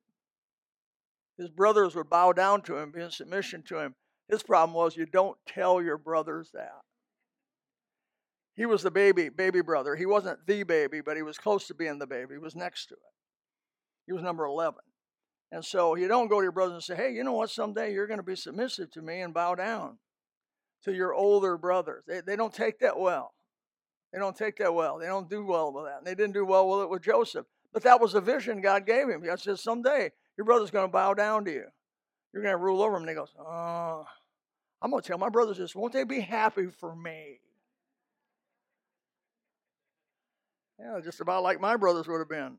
His 1.38 1.50
brothers 1.50 1.96
would 1.96 2.10
bow 2.10 2.34
down 2.34 2.62
to 2.64 2.78
him, 2.78 2.92
be 2.92 3.02
in 3.02 3.12
submission 3.12 3.64
to 3.68 3.80
him. 3.80 3.96
His 4.28 4.44
problem 4.44 4.76
was 4.76 4.98
you 4.98 5.06
don't 5.06 5.38
tell 5.48 5.82
your 5.82 5.98
brothers 5.98 6.52
that. 6.54 6.82
He 8.56 8.66
was 8.66 8.84
the 8.84 8.92
baby, 8.92 9.30
baby 9.30 9.62
brother. 9.62 9.96
He 9.96 10.06
wasn't 10.06 10.46
the 10.46 10.64
baby, 10.64 11.00
but 11.00 11.16
he 11.16 11.24
was 11.24 11.38
close 11.38 11.68
to 11.68 11.74
being 11.74 11.98
the 11.98 12.06
baby. 12.06 12.34
He 12.34 12.40
was 12.40 12.58
next 12.58 12.88
to 12.88 12.96
it. 12.96 13.00
He 14.06 14.12
was 14.12 14.22
number 14.22 14.44
11. 14.44 14.80
And 15.52 15.66
so 15.66 15.96
you 15.96 16.08
don't 16.08 16.28
go 16.28 16.40
to 16.40 16.44
your 16.44 16.52
brother 16.52 16.76
and 16.76 16.84
say, 16.84 16.96
hey, 16.96 17.12
you 17.12 17.24
know 17.24 17.34
what? 17.34 17.50
Someday 17.50 17.94
you're 17.94 18.08
going 18.08 18.20
to 18.20 18.24
be 18.24 18.36
submissive 18.36 18.92
to 18.92 19.02
me 19.02 19.22
and 19.22 19.34
bow 19.34 19.56
down 19.56 19.98
to 20.84 20.94
your 20.94 21.14
older 21.14 21.58
brothers. 21.58 22.04
They, 22.08 22.22
they 22.22 22.36
don't 22.36 22.54
take 22.54 22.80
that 22.80 23.00
well. 23.00 23.34
They 24.14 24.20
don't 24.20 24.36
take 24.36 24.58
that 24.58 24.74
well. 24.74 25.00
They 25.00 25.08
don't 25.08 25.30
do 25.30 25.44
well 25.44 25.74
with 25.74 25.86
that. 25.86 26.00
And 26.00 26.08
they 26.08 26.16
didn't 26.16 26.34
do 26.34 26.46
well 26.46 26.70
with 26.70 26.82
it 26.82 26.90
with 26.90 27.02
Joseph. 27.02 27.46
But 27.74 27.84
that 27.84 28.00
was 28.00 28.14
a 28.14 28.22
vision 28.22 28.62
God 28.62 28.86
gave 28.86 29.10
him. 29.10 29.24
God 29.24 29.40
says, 29.40 29.62
someday 29.62 30.12
your 30.38 30.46
brother's 30.46 30.72
going 30.72 30.88
to 30.88 30.92
bow 30.92 31.14
down 31.14 31.46
to 31.46 31.52
you. 31.52 31.66
You're 32.34 32.44
going 32.44 32.54
to 32.54 32.64
rule 32.64 32.82
over 32.82 32.96
him. 32.96 33.04
And 33.04 33.10
he 33.10 33.16
goes, 33.16 33.34
oh, 33.40 34.06
I'm 34.82 34.92
going 34.92 35.02
to 35.02 35.08
tell 35.08 35.18
my 35.18 35.30
brothers 35.30 35.58
this. 35.58 35.76
Won't 35.76 35.94
they 35.94 36.04
be 36.04 36.20
happy 36.20 36.68
for 36.68 36.96
me? 36.96 37.40
Yeah, 40.80 41.00
just 41.04 41.20
about 41.22 41.44
like 41.44 41.60
my 41.60 41.76
brothers 41.76 42.08
would 42.08 42.20
have 42.20 42.30
been. 42.30 42.58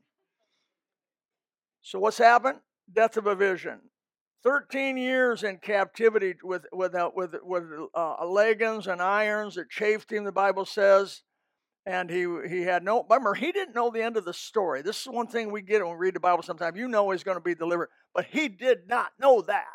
So 1.81 1.99
what's 1.99 2.19
happened? 2.19 2.59
Death 2.91 3.17
of 3.17 3.27
a 3.27 3.35
vision. 3.35 3.79
13 4.43 4.97
years 4.97 5.43
in 5.43 5.57
captivity 5.57 6.35
with 6.43 6.65
with 6.71 6.95
uh, 6.95 7.11
with 7.15 7.35
with 7.43 7.63
uh, 7.93 8.25
leggings 8.25 8.87
and 8.87 9.01
irons 9.01 9.55
that 9.55 9.69
chafed 9.69 10.11
him. 10.11 10.23
The 10.23 10.31
Bible 10.31 10.65
says, 10.65 11.21
and 11.85 12.09
he 12.09 12.25
he 12.49 12.63
had 12.63 12.83
no. 12.83 13.03
Remember, 13.03 13.33
he 13.33 13.51
didn't 13.51 13.75
know 13.75 13.91
the 13.91 14.01
end 14.01 14.17
of 14.17 14.25
the 14.25 14.33
story. 14.33 14.81
This 14.81 15.01
is 15.01 15.07
one 15.07 15.27
thing 15.27 15.51
we 15.51 15.61
get 15.61 15.83
when 15.85 15.91
we 15.91 16.05
read 16.05 16.15
the 16.15 16.19
Bible. 16.19 16.43
Sometimes 16.43 16.77
you 16.77 16.87
know 16.87 17.11
he's 17.11 17.23
going 17.23 17.37
to 17.37 17.41
be 17.41 17.55
delivered, 17.55 17.89
but 18.15 18.25
he 18.25 18.49
did 18.49 18.87
not 18.87 19.11
know 19.19 19.41
that. 19.41 19.65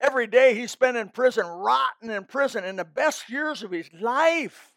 Every 0.00 0.26
day 0.26 0.54
he 0.54 0.66
spent 0.66 0.98
in 0.98 1.08
prison, 1.08 1.46
rotten 1.46 2.10
in 2.10 2.24
prison, 2.24 2.64
in 2.64 2.76
the 2.76 2.84
best 2.84 3.30
years 3.30 3.62
of 3.62 3.70
his 3.70 3.88
life. 3.98 4.72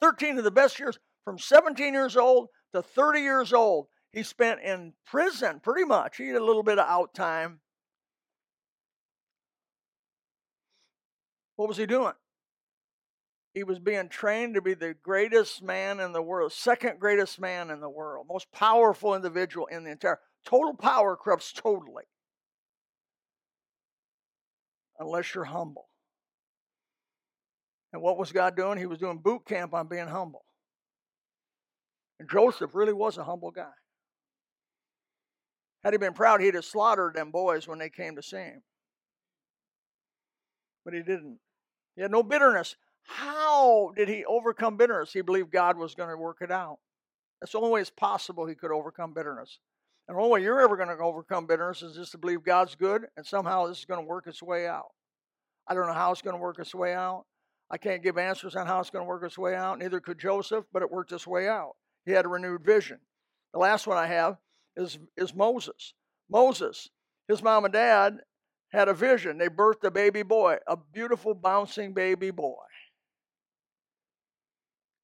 13 0.00 0.38
of 0.38 0.44
the 0.44 0.50
best 0.50 0.78
years 0.78 0.98
from 1.24 1.38
17 1.38 1.92
years 1.92 2.16
old 2.16 2.48
to 2.74 2.82
30 2.82 3.20
years 3.20 3.52
old. 3.52 3.86
He 4.16 4.22
spent 4.22 4.62
in 4.62 4.94
prison 5.04 5.60
pretty 5.60 5.84
much. 5.84 6.16
He 6.16 6.28
had 6.28 6.36
a 6.36 6.44
little 6.44 6.62
bit 6.62 6.78
of 6.78 6.88
out 6.88 7.12
time. 7.12 7.60
What 11.56 11.68
was 11.68 11.76
he 11.76 11.84
doing? 11.84 12.14
He 13.52 13.62
was 13.62 13.78
being 13.78 14.08
trained 14.08 14.54
to 14.54 14.62
be 14.62 14.72
the 14.72 14.94
greatest 14.94 15.62
man 15.62 16.00
in 16.00 16.12
the 16.12 16.22
world, 16.22 16.54
second 16.54 16.98
greatest 16.98 17.38
man 17.38 17.68
in 17.68 17.80
the 17.80 17.90
world, 17.90 18.24
most 18.26 18.50
powerful 18.52 19.14
individual 19.14 19.66
in 19.66 19.84
the 19.84 19.90
entire. 19.90 20.18
Total 20.46 20.72
power 20.74 21.14
corrupts 21.14 21.52
totally. 21.52 22.04
Unless 24.98 25.34
you're 25.34 25.44
humble. 25.44 25.90
And 27.92 28.00
what 28.00 28.16
was 28.16 28.32
God 28.32 28.56
doing? 28.56 28.78
He 28.78 28.86
was 28.86 28.98
doing 28.98 29.18
boot 29.18 29.44
camp 29.44 29.74
on 29.74 29.88
being 29.88 30.08
humble. 30.08 30.46
And 32.18 32.30
Joseph 32.30 32.74
really 32.74 32.94
was 32.94 33.18
a 33.18 33.24
humble 33.24 33.50
guy. 33.50 33.72
Had 35.86 35.94
he 35.94 35.98
been 35.98 36.14
proud, 36.14 36.40
he'd 36.40 36.56
have 36.56 36.64
slaughtered 36.64 37.14
them 37.14 37.30
boys 37.30 37.68
when 37.68 37.78
they 37.78 37.88
came 37.88 38.16
to 38.16 38.22
see 38.22 38.38
him. 38.38 38.62
But 40.84 40.94
he 40.94 41.00
didn't. 41.00 41.38
He 41.94 42.02
had 42.02 42.10
no 42.10 42.24
bitterness. 42.24 42.74
How 43.04 43.92
did 43.94 44.08
he 44.08 44.24
overcome 44.24 44.76
bitterness? 44.76 45.12
He 45.12 45.20
believed 45.20 45.52
God 45.52 45.78
was 45.78 45.94
going 45.94 46.08
to 46.08 46.16
work 46.16 46.38
it 46.40 46.50
out. 46.50 46.78
That's 47.40 47.52
the 47.52 47.58
only 47.58 47.70
way 47.70 47.82
it's 47.82 47.90
possible 47.90 48.46
he 48.46 48.56
could 48.56 48.72
overcome 48.72 49.12
bitterness. 49.14 49.60
And 50.08 50.16
the 50.16 50.20
only 50.20 50.32
way 50.32 50.42
you're 50.42 50.60
ever 50.60 50.76
going 50.76 50.88
to 50.88 50.96
overcome 51.00 51.46
bitterness 51.46 51.82
is 51.82 51.94
just 51.94 52.10
to 52.10 52.18
believe 52.18 52.42
God's 52.42 52.74
good 52.74 53.06
and 53.16 53.24
somehow 53.24 53.68
this 53.68 53.78
is 53.78 53.84
going 53.84 54.00
to 54.00 54.08
work 54.08 54.26
its 54.26 54.42
way 54.42 54.66
out. 54.66 54.90
I 55.68 55.74
don't 55.74 55.86
know 55.86 55.92
how 55.92 56.10
it's 56.10 56.20
going 56.20 56.34
to 56.34 56.42
work 56.42 56.58
its 56.58 56.74
way 56.74 56.94
out. 56.94 57.26
I 57.70 57.78
can't 57.78 58.02
give 58.02 58.18
answers 58.18 58.56
on 58.56 58.66
how 58.66 58.80
it's 58.80 58.90
going 58.90 59.04
to 59.04 59.08
work 59.08 59.22
its 59.22 59.38
way 59.38 59.54
out. 59.54 59.78
Neither 59.78 60.00
could 60.00 60.18
Joseph, 60.18 60.64
but 60.72 60.82
it 60.82 60.90
worked 60.90 61.12
its 61.12 61.28
way 61.28 61.46
out. 61.46 61.76
He 62.04 62.10
had 62.10 62.24
a 62.24 62.28
renewed 62.28 62.64
vision. 62.64 62.98
The 63.52 63.60
last 63.60 63.86
one 63.86 63.98
I 63.98 64.08
have 64.08 64.38
is, 64.76 64.98
is 65.16 65.34
Moses. 65.34 65.94
Moses, 66.30 66.88
his 67.28 67.42
mom 67.42 67.64
and 67.64 67.72
dad 67.72 68.18
had 68.72 68.88
a 68.88 68.94
vision. 68.94 69.38
They 69.38 69.48
birthed 69.48 69.84
a 69.84 69.90
baby 69.90 70.22
boy, 70.22 70.58
a 70.66 70.76
beautiful, 70.76 71.34
bouncing 71.34 71.94
baby 71.94 72.30
boy. 72.30 72.54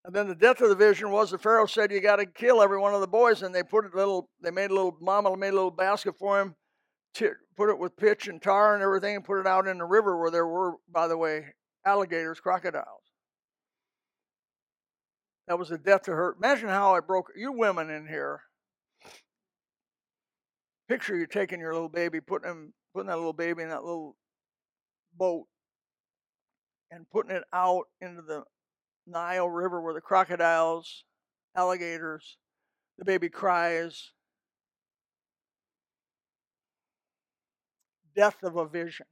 And 0.05 0.15
then 0.15 0.27
the 0.27 0.35
death 0.35 0.61
of 0.61 0.69
the 0.69 0.75
vision 0.75 1.13
was 1.13 1.31
the 1.31 1.39
Pharaoh 1.39 1.67
said, 1.67 1.93
"You 1.93 2.01
got 2.01 2.17
to 2.17 2.27
kill 2.27 2.61
every 2.61 2.79
one 2.79 2.93
of 2.93 3.01
the 3.01 3.07
boys." 3.07 3.43
And 3.43 3.55
they 3.55 3.63
put 3.63 3.85
a 3.85 3.97
little. 3.97 4.29
They 4.41 4.51
made 4.51 4.73
a 4.73 4.75
little. 4.75 4.97
Mama 5.01 5.37
made 5.37 5.51
a 5.51 5.55
little 5.55 5.71
basket 5.71 6.17
for 6.19 6.41
him, 6.41 6.57
put 7.57 7.71
it 7.71 7.79
with 7.79 7.97
pitch 7.97 8.27
and 8.27 8.43
tar 8.43 8.75
and 8.75 8.83
everything, 8.83 9.15
and 9.15 9.25
put 9.25 9.39
it 9.39 9.47
out 9.47 9.69
in 9.69 9.79
the 9.79 9.85
river 9.85 10.19
where 10.19 10.33
there 10.33 10.47
were, 10.47 10.73
by 10.93 11.07
the 11.07 11.17
way, 11.17 11.55
alligators, 11.87 12.41
crocodiles. 12.41 13.05
That 15.47 15.59
was 15.59 15.71
a 15.71 15.79
death 15.79 16.03
to 16.03 16.13
her. 16.13 16.35
Imagine 16.37 16.69
how 16.69 16.97
it 16.97 17.07
broke. 17.07 17.31
You 17.37 17.53
women 17.53 17.89
in 17.89 18.09
here, 18.09 18.43
picture 20.93 21.17
you 21.17 21.27
taking 21.27 21.59
your 21.59 21.73
little 21.73 21.89
baby, 21.89 22.21
putting 22.21 22.51
him, 22.51 22.75
putting 22.93 23.09
that 23.09 23.17
little 23.17 23.33
baby 23.33 23.63
in 23.63 23.71
that 23.71 23.83
little 23.83 24.15
boat, 25.17 25.47
and 26.91 27.09
putting 27.11 27.35
it 27.35 27.45
out 27.51 27.85
into 28.03 28.21
the 28.21 28.43
Nile 29.07 29.49
River 29.49 29.81
where 29.81 29.95
the 29.95 30.03
crocodiles, 30.03 31.05
alligators, 31.57 32.37
the 32.99 33.07
baby 33.07 33.31
cries. 33.31 34.11
Death 38.15 38.37
of 38.43 38.57
a 38.57 38.69
vision. 38.69 39.07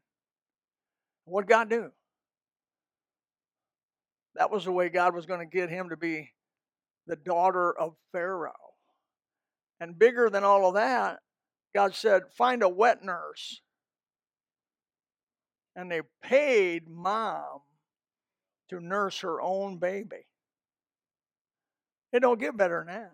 What 1.24 1.48
God 1.48 1.70
do? 1.70 1.90
That 4.34 4.50
was 4.50 4.66
the 4.66 4.72
way 4.72 4.90
God 4.90 5.14
was 5.14 5.24
going 5.24 5.40
to 5.40 5.46
get 5.46 5.70
him 5.70 5.88
to 5.88 5.96
be 5.96 6.30
the 7.06 7.16
daughter 7.16 7.72
of 7.72 7.94
Pharaoh. 8.12 8.52
And 9.80 9.98
bigger 9.98 10.28
than 10.28 10.44
all 10.44 10.68
of 10.68 10.74
that, 10.74 11.20
God 11.74 11.94
said, 11.94 12.22
find 12.36 12.62
a 12.62 12.68
wet 12.68 13.04
nurse. 13.04 13.60
And 15.76 15.90
they 15.90 16.02
paid 16.22 16.88
mom 16.88 17.60
to 18.70 18.80
nurse 18.80 19.20
her 19.20 19.40
own 19.40 19.78
baby. 19.78 20.26
It 22.12 22.20
don't 22.20 22.40
get 22.40 22.56
better 22.56 22.84
than 22.84 22.94
that. 22.94 23.12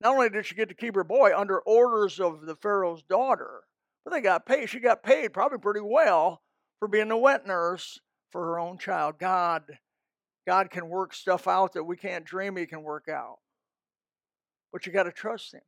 Not 0.00 0.14
only 0.14 0.28
did 0.28 0.46
she 0.46 0.54
get 0.54 0.68
to 0.68 0.74
keep 0.74 0.94
her 0.94 1.04
boy 1.04 1.36
under 1.36 1.60
orders 1.60 2.20
of 2.20 2.46
the 2.46 2.56
Pharaoh's 2.56 3.02
daughter, 3.02 3.62
but 4.04 4.12
they 4.12 4.20
got 4.20 4.46
paid. 4.46 4.68
She 4.68 4.80
got 4.80 5.02
paid 5.02 5.32
probably 5.32 5.58
pretty 5.58 5.80
well 5.80 6.42
for 6.78 6.88
being 6.88 7.10
a 7.10 7.18
wet 7.18 7.46
nurse 7.46 8.00
for 8.30 8.44
her 8.44 8.58
own 8.58 8.78
child. 8.78 9.18
God, 9.18 9.78
God 10.46 10.70
can 10.70 10.88
work 10.88 11.14
stuff 11.14 11.48
out 11.48 11.72
that 11.72 11.84
we 11.84 11.96
can't 11.96 12.24
dream 12.24 12.56
He 12.56 12.66
can 12.66 12.82
work 12.82 13.08
out. 13.08 13.38
But 14.72 14.86
you 14.86 14.92
got 14.92 15.04
to 15.04 15.12
trust 15.12 15.54
Him. 15.54 15.62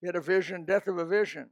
You 0.00 0.06
had 0.06 0.16
a 0.16 0.20
vision, 0.20 0.64
death 0.64 0.86
of 0.86 0.98
a 0.98 1.04
vision. 1.04 1.50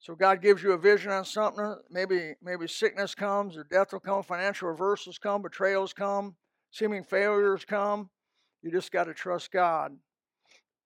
So 0.00 0.14
God 0.14 0.42
gives 0.42 0.62
you 0.62 0.72
a 0.72 0.78
vision 0.78 1.12
on 1.12 1.24
something. 1.24 1.76
Maybe 1.90 2.34
maybe 2.42 2.66
sickness 2.66 3.14
comes, 3.14 3.56
or 3.56 3.64
death 3.64 3.92
will 3.92 4.00
come, 4.00 4.22
financial 4.22 4.68
reversals 4.68 5.18
come, 5.18 5.42
betrayals 5.42 5.92
come, 5.92 6.36
seeming 6.70 7.04
failures 7.04 7.64
come. 7.64 8.10
You 8.62 8.70
just 8.70 8.92
got 8.92 9.04
to 9.04 9.14
trust 9.14 9.52
God 9.52 9.92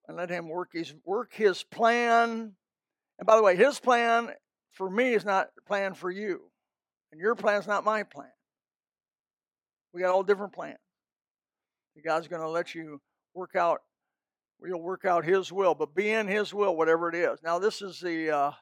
and 0.06 0.16
let 0.16 0.30
Him 0.30 0.48
work 0.48 0.70
His 0.72 0.94
work 1.04 1.32
His 1.32 1.64
plan. 1.64 2.52
And 3.18 3.26
by 3.26 3.36
the 3.36 3.42
way, 3.42 3.56
His 3.56 3.80
plan 3.80 4.30
for 4.72 4.88
me 4.88 5.14
is 5.14 5.24
not 5.24 5.48
plan 5.66 5.94
for 5.94 6.10
you, 6.10 6.42
and 7.10 7.20
your 7.20 7.34
plan 7.34 7.60
is 7.60 7.66
not 7.66 7.84
my 7.84 8.04
plan. 8.04 8.30
We 9.92 10.02
got 10.02 10.12
all 10.12 10.22
different 10.22 10.52
plans. 10.52 10.78
God's 12.04 12.28
going 12.28 12.42
to 12.42 12.48
let 12.48 12.74
you 12.74 13.00
work 13.34 13.56
out. 13.56 13.80
We'll 14.60 14.80
work 14.80 15.04
out 15.04 15.24
His 15.24 15.52
will, 15.52 15.74
but 15.74 15.94
be 15.94 16.10
in 16.10 16.26
His 16.26 16.52
will, 16.52 16.76
whatever 16.76 17.08
it 17.08 17.14
is. 17.14 17.38
Now, 17.42 17.58
this 17.58 17.80
is 17.80 18.00
the 18.00 18.30
uh, 18.30 18.52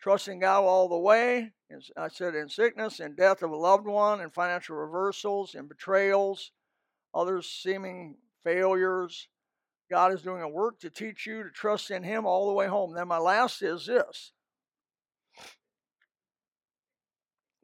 trusting 0.00 0.40
God 0.40 0.62
all 0.64 0.88
the 0.88 0.98
way. 0.98 1.52
As 1.70 1.90
I 1.96 2.08
said 2.08 2.34
in 2.34 2.48
sickness, 2.48 3.00
in 3.00 3.14
death 3.14 3.42
of 3.42 3.50
a 3.50 3.56
loved 3.56 3.86
one, 3.86 4.20
in 4.20 4.30
financial 4.30 4.76
reversals, 4.76 5.54
in 5.54 5.66
betrayals, 5.66 6.52
others 7.14 7.46
seeming 7.46 8.16
failures. 8.44 9.28
God 9.90 10.12
is 10.12 10.22
doing 10.22 10.42
a 10.42 10.48
work 10.48 10.80
to 10.80 10.90
teach 10.90 11.26
you 11.26 11.42
to 11.42 11.50
trust 11.50 11.90
in 11.90 12.02
Him 12.02 12.26
all 12.26 12.46
the 12.46 12.54
way 12.54 12.66
home. 12.66 12.94
Then 12.94 13.08
my 13.08 13.18
last 13.18 13.62
is 13.62 13.86
this. 13.86 14.32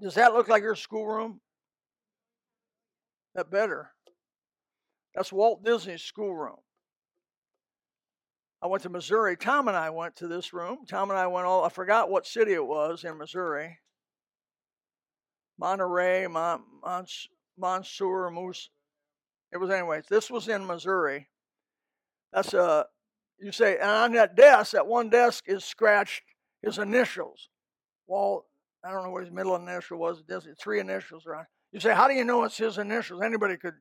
Does 0.00 0.14
that 0.14 0.32
look 0.32 0.48
like 0.48 0.62
your 0.62 0.74
schoolroom? 0.74 1.40
That 3.34 3.50
better. 3.50 3.90
That's 5.14 5.32
Walt 5.32 5.64
Disney's 5.64 6.02
schoolroom. 6.02 6.56
I 8.62 8.66
went 8.66 8.82
to 8.82 8.90
Missouri. 8.90 9.36
Tom 9.36 9.68
and 9.68 9.76
I 9.76 9.90
went 9.90 10.16
to 10.16 10.28
this 10.28 10.52
room. 10.52 10.78
Tom 10.86 11.10
and 11.10 11.18
I 11.18 11.26
went 11.26 11.46
all, 11.46 11.64
I 11.64 11.70
forgot 11.70 12.10
what 12.10 12.26
city 12.26 12.52
it 12.52 12.66
was 12.66 13.04
in 13.04 13.16
Missouri. 13.16 13.78
Monterey, 15.58 16.26
Mon, 16.26 16.62
Mon, 16.82 17.06
Monsieur, 17.58 18.30
Moose. 18.30 18.70
It 19.52 19.58
was, 19.58 19.70
anyways, 19.70 20.04
this 20.08 20.30
was 20.30 20.48
in 20.48 20.66
Missouri. 20.66 21.28
That's 22.32 22.54
a, 22.54 22.86
you 23.38 23.52
say, 23.52 23.78
and 23.78 23.90
on 23.90 24.12
that 24.12 24.36
desk, 24.36 24.72
that 24.72 24.86
one 24.86 25.10
desk 25.10 25.44
is 25.46 25.64
scratched 25.64 26.22
his 26.62 26.78
initials. 26.78 27.48
Walt, 28.06 28.44
I 28.84 28.90
don't 28.90 29.04
know 29.04 29.10
what 29.10 29.24
his 29.24 29.32
middle 29.32 29.56
initial 29.56 29.98
was. 29.98 30.22
Three 30.60 30.80
initials 30.80 31.26
around. 31.26 31.46
You 31.72 31.80
say, 31.80 31.94
how 31.94 32.08
do 32.08 32.14
you 32.14 32.24
know 32.24 32.44
it's 32.44 32.58
his 32.58 32.78
initials? 32.78 33.22
Anybody 33.22 33.56
could 33.56 33.74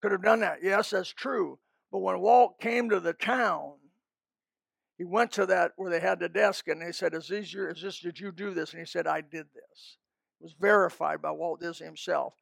could 0.00 0.12
have 0.12 0.22
done 0.22 0.40
that. 0.40 0.58
Yes, 0.62 0.90
that's 0.90 1.12
true. 1.12 1.58
But 1.92 2.00
when 2.00 2.20
Walt 2.20 2.60
came 2.60 2.90
to 2.90 2.98
the 2.98 3.12
town, 3.12 3.74
he 5.02 5.04
went 5.04 5.32
to 5.32 5.46
that 5.46 5.72
where 5.74 5.90
they 5.90 5.98
had 5.98 6.20
the 6.20 6.28
desk 6.28 6.68
and 6.68 6.80
they 6.80 6.92
said, 6.92 7.12
Is 7.12 7.26
this 7.26 7.52
your, 7.52 7.70
is 7.70 7.82
this, 7.82 7.98
did 7.98 8.20
you 8.20 8.30
do 8.30 8.54
this? 8.54 8.70
And 8.70 8.78
he 8.78 8.86
said, 8.86 9.08
I 9.08 9.20
did 9.20 9.46
this. 9.52 9.96
It 10.40 10.44
was 10.44 10.54
verified 10.60 11.20
by 11.20 11.32
Walt 11.32 11.60
Disney 11.60 11.86
himself. 11.86 12.34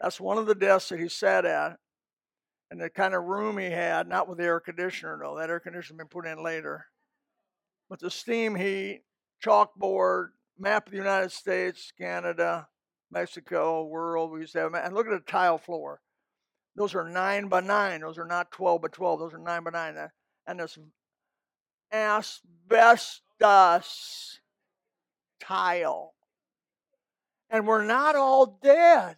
That's 0.00 0.20
one 0.20 0.36
of 0.36 0.46
the 0.46 0.56
desks 0.56 0.88
that 0.88 0.98
he 0.98 1.08
sat 1.08 1.44
at 1.44 1.78
and 2.72 2.80
the 2.80 2.90
kind 2.90 3.14
of 3.14 3.22
room 3.22 3.56
he 3.56 3.66
had, 3.66 4.08
not 4.08 4.28
with 4.28 4.38
the 4.38 4.44
air 4.44 4.58
conditioner 4.58 5.16
though, 5.22 5.38
that 5.38 5.48
air 5.48 5.60
conditioner 5.60 5.98
been 5.98 6.08
put 6.08 6.26
in 6.26 6.42
later. 6.42 6.86
But 7.88 8.00
the 8.00 8.10
steam 8.10 8.56
heat, 8.56 9.02
chalkboard, 9.44 10.30
map 10.58 10.86
of 10.86 10.90
the 10.90 10.98
United 10.98 11.30
States, 11.30 11.92
Canada, 11.96 12.66
Mexico, 13.12 13.84
world. 13.84 14.32
We 14.32 14.40
used 14.40 14.54
to 14.54 14.58
have, 14.58 14.74
and 14.74 14.92
look 14.92 15.06
at 15.06 15.12
the 15.12 15.30
tile 15.30 15.58
floor. 15.58 16.00
Those 16.74 16.96
are 16.96 17.08
nine 17.08 17.46
by 17.46 17.60
nine. 17.60 18.00
Those 18.00 18.18
are 18.18 18.26
not 18.26 18.50
12 18.50 18.82
by 18.82 18.88
12. 18.88 19.20
Those 19.20 19.34
are 19.34 19.38
nine 19.38 19.62
by 19.62 19.70
nine. 19.70 19.96
And 20.48 20.58
this 20.58 20.76
asbestos 21.92 23.40
tile. 25.40 26.14
And 27.50 27.66
we're 27.66 27.84
not 27.84 28.14
all 28.16 28.58
dead. 28.62 29.16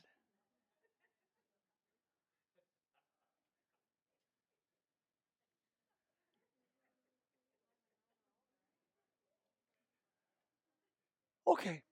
Okay. 11.46 11.82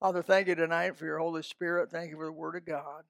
Father, 0.00 0.22
thank 0.22 0.48
you 0.48 0.54
tonight 0.56 0.96
for 0.96 1.04
your 1.04 1.18
Holy 1.18 1.42
Spirit. 1.42 1.90
Thank 1.90 2.10
you 2.10 2.16
for 2.16 2.24
the 2.24 2.32
Word 2.32 2.56
of 2.56 2.64
God. 2.64 3.04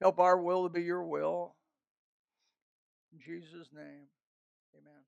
Help 0.00 0.20
our 0.20 0.40
will 0.40 0.62
to 0.62 0.70
be 0.70 0.82
your 0.82 1.04
will. 1.04 1.56
In 3.12 3.18
Jesus' 3.20 3.68
name, 3.74 4.06
amen. 4.74 5.07